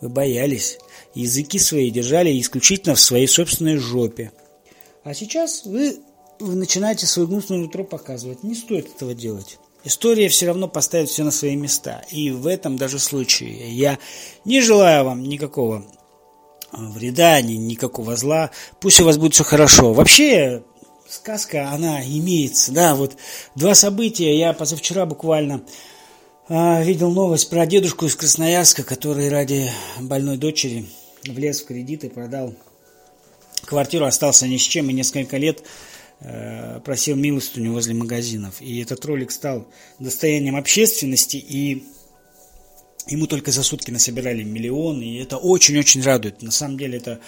Вы 0.00 0.08
боялись. 0.08 0.78
Языки 1.14 1.58
свои 1.58 1.90
держали 1.90 2.38
исключительно 2.38 2.94
в 2.94 3.00
своей 3.00 3.26
собственной 3.26 3.76
жопе. 3.76 4.30
А 5.02 5.12
сейчас 5.12 5.64
вы, 5.64 5.98
вы 6.38 6.54
начинаете 6.54 7.06
свое 7.06 7.26
гнусное 7.26 7.58
нутро 7.58 7.84
показывать. 7.84 8.44
Не 8.44 8.54
стоит 8.54 8.94
этого 8.94 9.14
делать. 9.14 9.58
История 9.82 10.28
все 10.28 10.46
равно 10.46 10.68
поставит 10.68 11.08
все 11.08 11.24
на 11.24 11.30
свои 11.30 11.56
места. 11.56 12.04
И 12.10 12.30
в 12.30 12.46
этом 12.46 12.76
даже 12.76 12.98
случае 12.98 13.72
я 13.72 13.98
не 14.44 14.60
желаю 14.60 15.04
вам 15.04 15.22
никакого 15.22 15.84
вреда, 16.72 17.40
ни, 17.40 17.54
никакого 17.54 18.16
зла. 18.16 18.50
Пусть 18.80 19.00
у 19.00 19.04
вас 19.04 19.16
будет 19.16 19.34
все 19.34 19.44
хорошо. 19.44 19.92
Вообще, 19.92 20.62
сказка, 21.08 21.70
она 21.70 22.04
имеется. 22.04 22.72
Да, 22.72 22.94
вот 22.94 23.16
два 23.54 23.74
события. 23.74 24.36
Я 24.36 24.52
позавчера 24.52 25.06
буквально 25.06 25.62
видел 26.48 27.10
новость 27.10 27.50
про 27.50 27.66
дедушку 27.66 28.06
из 28.06 28.14
Красноярска, 28.14 28.84
который 28.84 29.28
ради 29.28 29.68
больной 30.00 30.36
дочери 30.36 30.86
влез 31.26 31.60
в 31.60 31.66
кредит 31.66 32.04
и 32.04 32.08
продал 32.08 32.54
квартиру, 33.64 34.04
остался 34.04 34.46
ни 34.46 34.56
с 34.56 34.62
чем 34.62 34.88
и 34.88 34.92
несколько 34.92 35.38
лет 35.38 35.64
э, 36.20 36.80
просил 36.84 37.16
милостыню 37.16 37.72
возле 37.72 37.94
магазинов. 37.94 38.62
И 38.62 38.80
этот 38.80 39.04
ролик 39.04 39.32
стал 39.32 39.66
достоянием 39.98 40.54
общественности, 40.54 41.36
и 41.36 41.84
ему 43.08 43.26
только 43.26 43.50
за 43.50 43.64
сутки 43.64 43.90
насобирали 43.90 44.44
миллион, 44.44 45.02
и 45.02 45.16
это 45.16 45.38
очень-очень 45.38 46.02
радует. 46.02 46.42
На 46.42 46.52
самом 46.52 46.78
деле 46.78 46.98
это, 46.98 47.18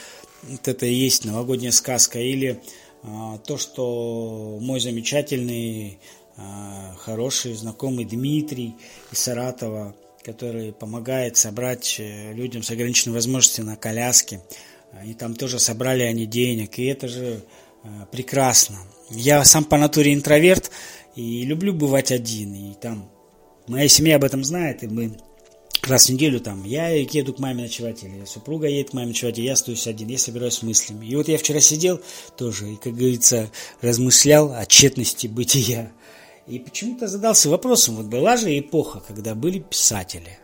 это 0.64 0.86
и 0.86 0.94
есть 0.94 1.24
новогодняя 1.24 1.72
сказка. 1.72 2.20
Или 2.20 2.60
а, 3.02 3.38
то, 3.38 3.58
что 3.58 4.58
мой 4.60 4.80
замечательный, 4.80 5.98
а, 5.98 6.17
хороший, 6.98 7.54
знакомый 7.54 8.04
Дмитрий 8.04 8.76
из 9.12 9.18
Саратова, 9.18 9.94
который 10.22 10.72
помогает 10.72 11.36
собрать 11.36 11.96
э, 11.98 12.32
людям 12.34 12.62
с 12.62 12.70
ограниченной 12.70 13.14
возможностью 13.14 13.64
на 13.64 13.76
коляске. 13.76 14.42
И 15.04 15.14
там 15.14 15.34
тоже 15.34 15.58
собрали 15.58 16.02
они 16.02 16.26
денег, 16.26 16.78
и 16.78 16.84
это 16.86 17.08
же 17.08 17.44
а, 17.82 18.06
прекрасно. 18.06 18.78
Я 19.10 19.44
сам 19.44 19.64
по 19.64 19.76
натуре 19.76 20.14
интроверт 20.14 20.70
и 21.14 21.44
люблю 21.44 21.72
бывать 21.72 22.10
один. 22.10 22.54
И 22.54 22.74
там 22.74 23.10
моя 23.66 23.88
семья 23.88 24.16
об 24.16 24.24
этом 24.24 24.44
знает, 24.44 24.82
и 24.82 24.86
мы 24.86 25.18
раз 25.82 26.06
в 26.06 26.12
неделю 26.12 26.40
там 26.40 26.64
я 26.64 26.88
еду 26.88 27.32
к 27.32 27.38
маме 27.38 27.64
ночевать, 27.64 28.02
или 28.02 28.24
супруга 28.24 28.66
едет 28.66 28.90
к 28.90 28.92
маме 28.94 29.08
ночевать, 29.08 29.38
и 29.38 29.42
я 29.42 29.52
остаюсь 29.52 29.86
один, 29.86 30.08
я 30.08 30.18
собираюсь 30.18 30.54
с 30.54 30.62
мыслями. 30.62 31.06
И 31.06 31.16
вот 31.16 31.28
я 31.28 31.38
вчера 31.38 31.60
сидел 31.60 32.00
тоже, 32.36 32.72
и, 32.72 32.76
как 32.76 32.94
говорится, 32.94 33.50
размышлял 33.80 34.52
о 34.52 34.64
тщетности 34.66 35.26
бытия. 35.26 35.92
И 36.48 36.58
почему-то 36.58 37.06
задался 37.08 37.50
вопросом, 37.50 37.96
вот 37.96 38.06
была 38.06 38.36
же 38.36 38.58
эпоха, 38.58 39.00
когда 39.06 39.34
были 39.34 39.58
писатели. 39.58 40.38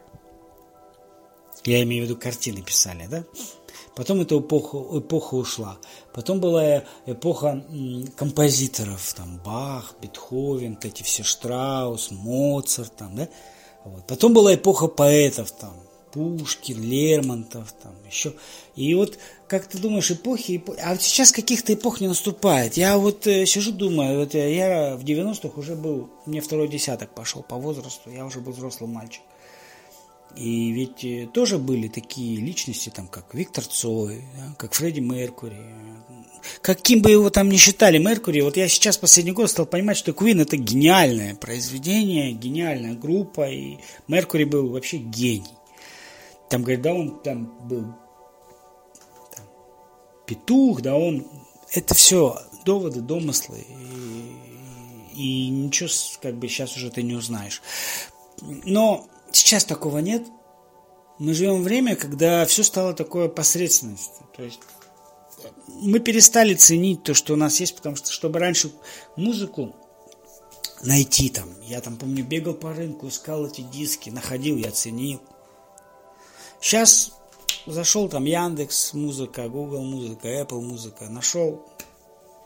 Я 1.64 1.82
имею 1.82 2.04
в 2.04 2.08
виду, 2.08 2.20
картины 2.20 2.60
писали, 2.60 3.06
да? 3.06 3.24
Потом 3.96 4.20
эта 4.20 4.38
эпоха, 4.38 4.98
эпоха 4.98 5.34
ушла. 5.34 5.78
Потом 6.12 6.40
была 6.40 6.84
эпоха 7.06 7.64
композиторов, 8.16 9.14
там 9.14 9.38
Бах, 9.38 9.94
Бетховен, 10.02 10.78
эти 10.82 11.02
все 11.02 11.22
Штраус, 11.22 12.10
Моцарт, 12.10 12.94
там, 12.96 13.16
да? 13.16 13.28
Вот. 13.84 14.06
Потом 14.06 14.34
была 14.34 14.54
эпоха 14.54 14.88
поэтов, 14.88 15.52
там, 15.52 15.74
Пушкин, 16.14 16.80
Лермонтов, 16.80 17.72
там, 17.82 17.92
еще. 18.08 18.34
И 18.76 18.94
вот, 18.94 19.18
как 19.48 19.66
ты 19.66 19.78
думаешь, 19.78 20.12
эпохи, 20.12 20.58
эпохи... 20.58 20.78
а 20.80 20.96
сейчас 20.96 21.32
каких-то 21.32 21.74
эпох 21.74 22.00
не 22.00 22.06
наступает. 22.06 22.76
Я 22.76 22.96
вот 22.98 23.26
э, 23.26 23.44
сижу, 23.46 23.72
думаю, 23.72 24.20
вот 24.20 24.34
я 24.34 24.96
в 24.96 25.04
90-х 25.04 25.58
уже 25.58 25.74
был, 25.74 26.08
мне 26.24 26.40
второй 26.40 26.68
десяток 26.68 27.12
пошел 27.12 27.42
по 27.42 27.56
возрасту, 27.56 28.10
я 28.10 28.24
уже 28.24 28.40
был 28.40 28.52
взрослый 28.52 28.88
мальчик. 28.88 29.22
И 30.36 30.70
ведь 30.70 31.04
э, 31.04 31.28
тоже 31.32 31.58
были 31.58 31.88
такие 31.88 32.36
личности, 32.36 32.90
там, 32.94 33.08
как 33.08 33.34
Виктор 33.34 33.64
Цой, 33.64 34.22
да, 34.36 34.54
как 34.56 34.74
Фредди 34.74 35.00
Меркури, 35.00 35.56
каким 36.60 37.02
бы 37.02 37.10
его 37.10 37.28
там 37.30 37.48
ни 37.48 37.56
считали 37.56 37.98
Меркури, 37.98 38.40
вот 38.40 38.56
я 38.56 38.68
сейчас 38.68 38.98
последний 38.98 39.32
год 39.32 39.50
стал 39.50 39.66
понимать, 39.66 39.96
что 39.96 40.12
Queen 40.12 40.42
это 40.42 40.56
гениальное 40.56 41.34
произведение, 41.34 42.32
гениальная 42.32 42.94
группа, 42.94 43.50
и 43.50 43.78
Меркури 44.06 44.44
был 44.44 44.68
вообще 44.68 44.98
гений. 44.98 45.44
Там, 46.48 46.62
говорит, 46.62 46.82
да, 46.82 46.92
он 46.92 47.20
там 47.20 47.46
был 47.66 47.84
там, 49.34 49.44
петух, 50.26 50.82
да, 50.82 50.94
он... 50.94 51.26
Это 51.72 51.94
все 51.94 52.38
доводы, 52.64 53.00
домыслы, 53.00 53.64
и, 55.14 55.46
и 55.46 55.48
ничего, 55.48 55.88
как 56.22 56.36
бы, 56.36 56.48
сейчас 56.48 56.76
уже 56.76 56.90
ты 56.90 57.02
не 57.02 57.14
узнаешь. 57.14 57.62
Но 58.40 59.08
сейчас 59.32 59.64
такого 59.64 59.98
нет. 59.98 60.26
Мы 61.18 61.34
живем 61.34 61.62
время, 61.62 61.96
когда 61.96 62.44
все 62.46 62.62
стало 62.62 62.94
такое 62.94 63.28
посредственностью. 63.28 64.26
То 64.36 64.42
есть 64.42 64.60
мы 65.68 66.00
перестали 66.00 66.54
ценить 66.54 67.02
то, 67.02 67.14
что 67.14 67.34
у 67.34 67.36
нас 67.36 67.60
есть, 67.60 67.76
потому 67.76 67.96
что, 67.96 68.10
чтобы 68.10 68.38
раньше 68.38 68.72
музыку 69.16 69.74
найти 70.82 71.28
там, 71.28 71.48
я 71.62 71.80
там, 71.80 71.96
помню, 71.96 72.24
бегал 72.24 72.54
по 72.54 72.72
рынку, 72.72 73.08
искал 73.08 73.46
эти 73.46 73.62
диски, 73.62 74.10
находил, 74.10 74.56
я 74.56 74.70
ценил. 74.70 75.20
Сейчас 76.64 77.12
зашел 77.66 78.08
там 78.08 78.24
Яндекс 78.24 78.94
музыка, 78.94 79.50
Google 79.50 79.82
музыка, 79.82 80.28
Apple 80.28 80.62
музыка, 80.62 81.10
нашел, 81.10 81.62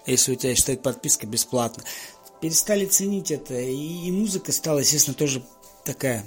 если 0.06 0.32
у 0.32 0.34
тебя 0.34 0.56
стоит 0.56 0.82
подписка 0.82 1.24
бесплатно. 1.24 1.84
Перестали 2.40 2.86
ценить 2.86 3.30
это, 3.30 3.54
и, 3.54 4.08
и 4.08 4.10
музыка 4.10 4.50
стала, 4.50 4.80
естественно, 4.80 5.14
тоже 5.14 5.44
такая 5.84 6.24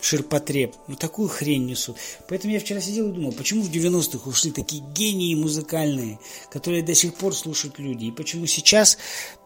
ширпотреб. 0.00 0.74
Ну, 0.86 0.96
такую 0.96 1.28
хрень 1.28 1.66
несут. 1.66 1.96
Поэтому 2.28 2.52
я 2.52 2.60
вчера 2.60 2.80
сидел 2.80 3.08
и 3.08 3.12
думал, 3.12 3.32
почему 3.32 3.62
в 3.62 3.70
90-х 3.70 4.28
ушли 4.28 4.50
такие 4.50 4.82
гении 4.82 5.34
музыкальные, 5.34 6.18
которые 6.50 6.82
до 6.82 6.94
сих 6.94 7.14
пор 7.14 7.34
слушают 7.34 7.78
люди, 7.78 8.06
и 8.06 8.12
почему 8.12 8.46
сейчас 8.46 8.98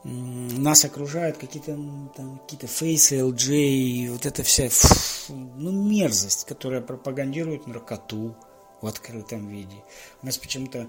нас 0.04 0.84
окружают 0.84 1.38
какие-то 1.38 1.78
там, 2.16 2.40
какие-то 2.44 2.66
фейсы, 2.66 3.16
LJ, 3.16 4.12
вот 4.12 4.26
эта 4.26 4.42
вся 4.42 4.68
фу, 4.68 5.34
ну, 5.56 5.70
мерзость, 5.70 6.44
которая 6.46 6.80
пропагандирует 6.80 7.66
наркоту, 7.66 8.36
в 8.84 8.86
открытом 8.86 9.48
виде. 9.48 9.82
У 10.22 10.26
нас 10.26 10.36
почему-то 10.36 10.86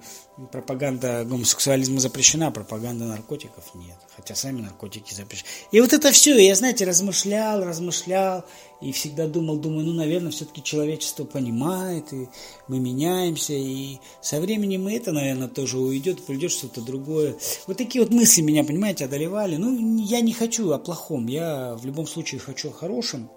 пропаганда 0.51 1.23
гомосексуализма 1.23 2.01
запрещена, 2.01 2.47
а 2.47 2.51
пропаганда 2.51 3.05
наркотиков 3.05 3.73
нет. 3.73 3.95
Хотя 4.17 4.35
сами 4.35 4.61
наркотики 4.61 5.13
запрещены. 5.13 5.47
И 5.71 5.79
вот 5.79 5.93
это 5.93 6.11
все, 6.11 6.37
я, 6.37 6.55
знаете, 6.55 6.83
размышлял, 6.85 7.63
размышлял, 7.63 8.43
и 8.81 8.91
всегда 8.91 9.27
думал, 9.27 9.55
думаю, 9.55 9.85
ну, 9.85 9.93
наверное, 9.93 10.31
все-таки 10.31 10.61
человечество 10.61 11.23
понимает, 11.23 12.11
и 12.11 12.27
мы 12.67 12.79
меняемся, 12.79 13.53
и 13.53 13.99
со 14.21 14.41
временем 14.41 14.87
это, 14.89 15.13
наверное, 15.13 15.47
тоже 15.47 15.77
уйдет, 15.77 16.25
придет 16.25 16.51
что-то 16.51 16.81
другое. 16.81 17.37
Вот 17.65 17.77
такие 17.77 18.03
вот 18.03 18.13
мысли 18.13 18.41
меня, 18.41 18.65
понимаете, 18.65 19.05
одолевали. 19.05 19.55
Ну, 19.55 20.03
я 20.03 20.19
не 20.19 20.33
хочу 20.33 20.69
о 20.71 20.79
плохом, 20.79 21.27
я 21.27 21.75
в 21.75 21.85
любом 21.85 22.07
случае 22.07 22.41
хочу 22.41 22.71
о 22.71 22.73
хорошем. 22.73 23.29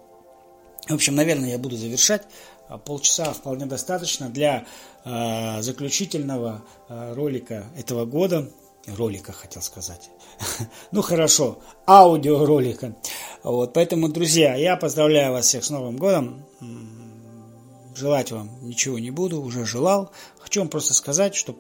В 0.88 0.94
общем, 0.94 1.14
наверное, 1.14 1.50
я 1.50 1.58
буду 1.58 1.76
завершать. 1.76 2.22
А 2.68 2.76
полчаса 2.76 3.32
вполне 3.32 3.66
достаточно 3.66 4.28
для 4.28 4.66
э, 5.04 5.62
заключительного 5.62 6.62
э, 6.88 7.14
ролика 7.14 7.66
этого 7.76 8.04
года. 8.04 8.50
Ролика 8.86 9.32
хотел 9.32 9.62
сказать. 9.62 10.10
ну 10.92 11.02
хорошо, 11.02 11.58
аудиоролика. 11.86 12.94
Вот, 13.42 13.72
поэтому, 13.72 14.08
друзья, 14.08 14.54
я 14.54 14.76
поздравляю 14.76 15.32
вас 15.32 15.46
всех 15.46 15.64
с 15.64 15.70
Новым 15.70 15.96
годом. 15.96 16.44
Желать 17.94 18.32
вам 18.32 18.50
ничего 18.66 18.98
не 18.98 19.10
буду, 19.10 19.40
уже 19.42 19.64
желал. 19.64 20.10
Хочу 20.38 20.60
вам 20.60 20.68
просто 20.68 20.94
сказать, 20.94 21.34
что 21.34 21.56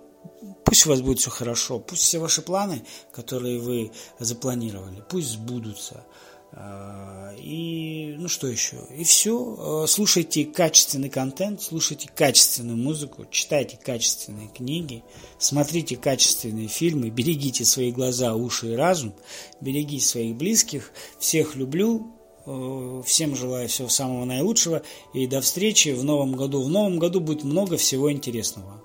пусть 0.64 0.86
у 0.86 0.90
вас 0.90 1.00
будет 1.00 1.18
все 1.18 1.30
хорошо, 1.30 1.78
пусть 1.78 2.02
все 2.02 2.18
ваши 2.18 2.42
планы, 2.42 2.84
которые 3.12 3.58
вы 3.58 3.92
запланировали, 4.18 5.02
пусть 5.08 5.30
сбудутся. 5.30 6.04
И 6.52 8.14
ну 8.18 8.28
что 8.28 8.46
еще? 8.46 8.78
И 8.96 9.04
все. 9.04 9.56
А, 9.58 9.86
слушайте 9.86 10.44
качественный 10.44 11.10
контент, 11.10 11.62
слушайте 11.62 12.10
качественную 12.14 12.76
музыку, 12.76 13.26
читайте 13.30 13.78
качественные 13.82 14.48
книги, 14.48 15.04
смотрите 15.38 15.96
качественные 15.96 16.68
фильмы, 16.68 17.10
берегите 17.10 17.64
свои 17.64 17.92
глаза, 17.92 18.34
уши 18.34 18.72
и 18.72 18.76
разум, 18.76 19.14
берегите 19.60 20.04
своих 20.04 20.36
близких. 20.36 20.90
Всех 21.18 21.54
люблю, 21.54 22.12
а, 22.46 23.02
всем 23.02 23.36
желаю 23.36 23.68
всего 23.68 23.88
самого 23.88 24.24
наилучшего 24.24 24.82
и 25.14 25.26
до 25.26 25.40
встречи 25.40 25.90
в 25.90 26.04
новом 26.04 26.32
году. 26.32 26.62
В 26.62 26.68
новом 26.68 26.98
году 26.98 27.20
будет 27.20 27.44
много 27.44 27.76
всего 27.76 28.10
интересного. 28.10 28.82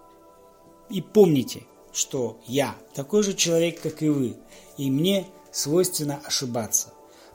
И 0.90 1.02
помните, 1.02 1.64
что 1.92 2.40
я 2.46 2.76
такой 2.94 3.24
же 3.24 3.34
человек, 3.34 3.82
как 3.82 4.04
и 4.04 4.10
вы, 4.10 4.36
и 4.78 4.92
мне 4.92 5.28
свойственно 5.52 6.22
ошибаться. 6.26 6.94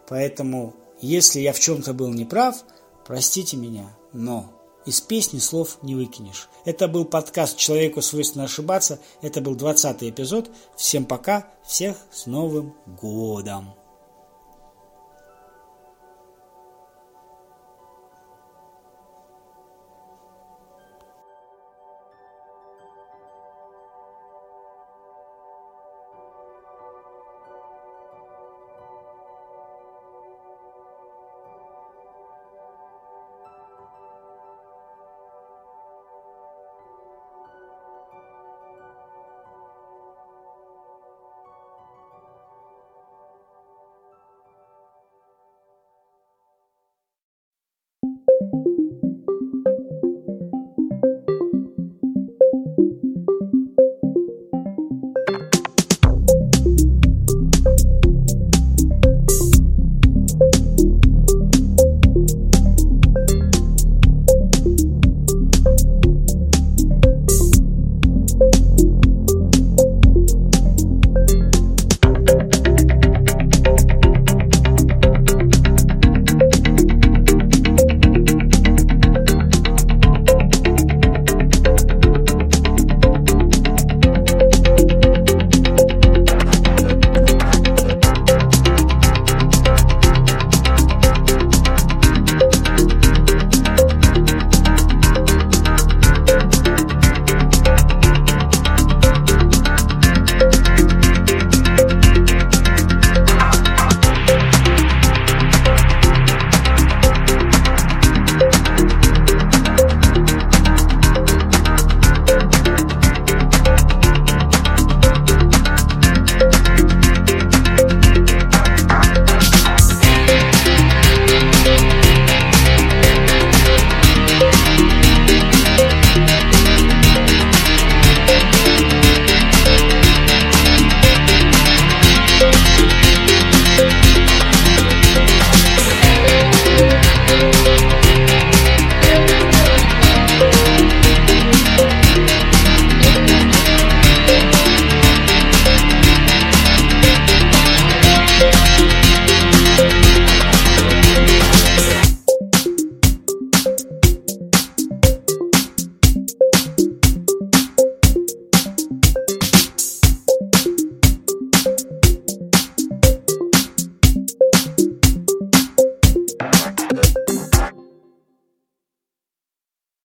Поэтому, 0.08 0.74
если 1.00 1.40
я 1.40 1.52
в 1.52 1.60
чем-то 1.60 1.92
был 1.92 2.08
неправ, 2.08 2.64
простите 3.06 3.56
меня, 3.56 3.96
но 4.12 4.52
из 4.86 5.00
песни 5.00 5.38
слов 5.38 5.78
не 5.82 5.94
выкинешь. 5.94 6.48
Это 6.64 6.88
был 6.88 7.04
подкаст 7.04 7.56
«Человеку 7.56 8.00
свойственно 8.00 8.44
ошибаться». 8.44 9.00
Это 9.20 9.40
был 9.40 9.54
20 9.54 10.02
эпизод. 10.04 10.50
Всем 10.76 11.04
пока, 11.04 11.52
всех 11.66 11.96
с 12.10 12.26
Новым 12.26 12.74
годом! 12.86 13.77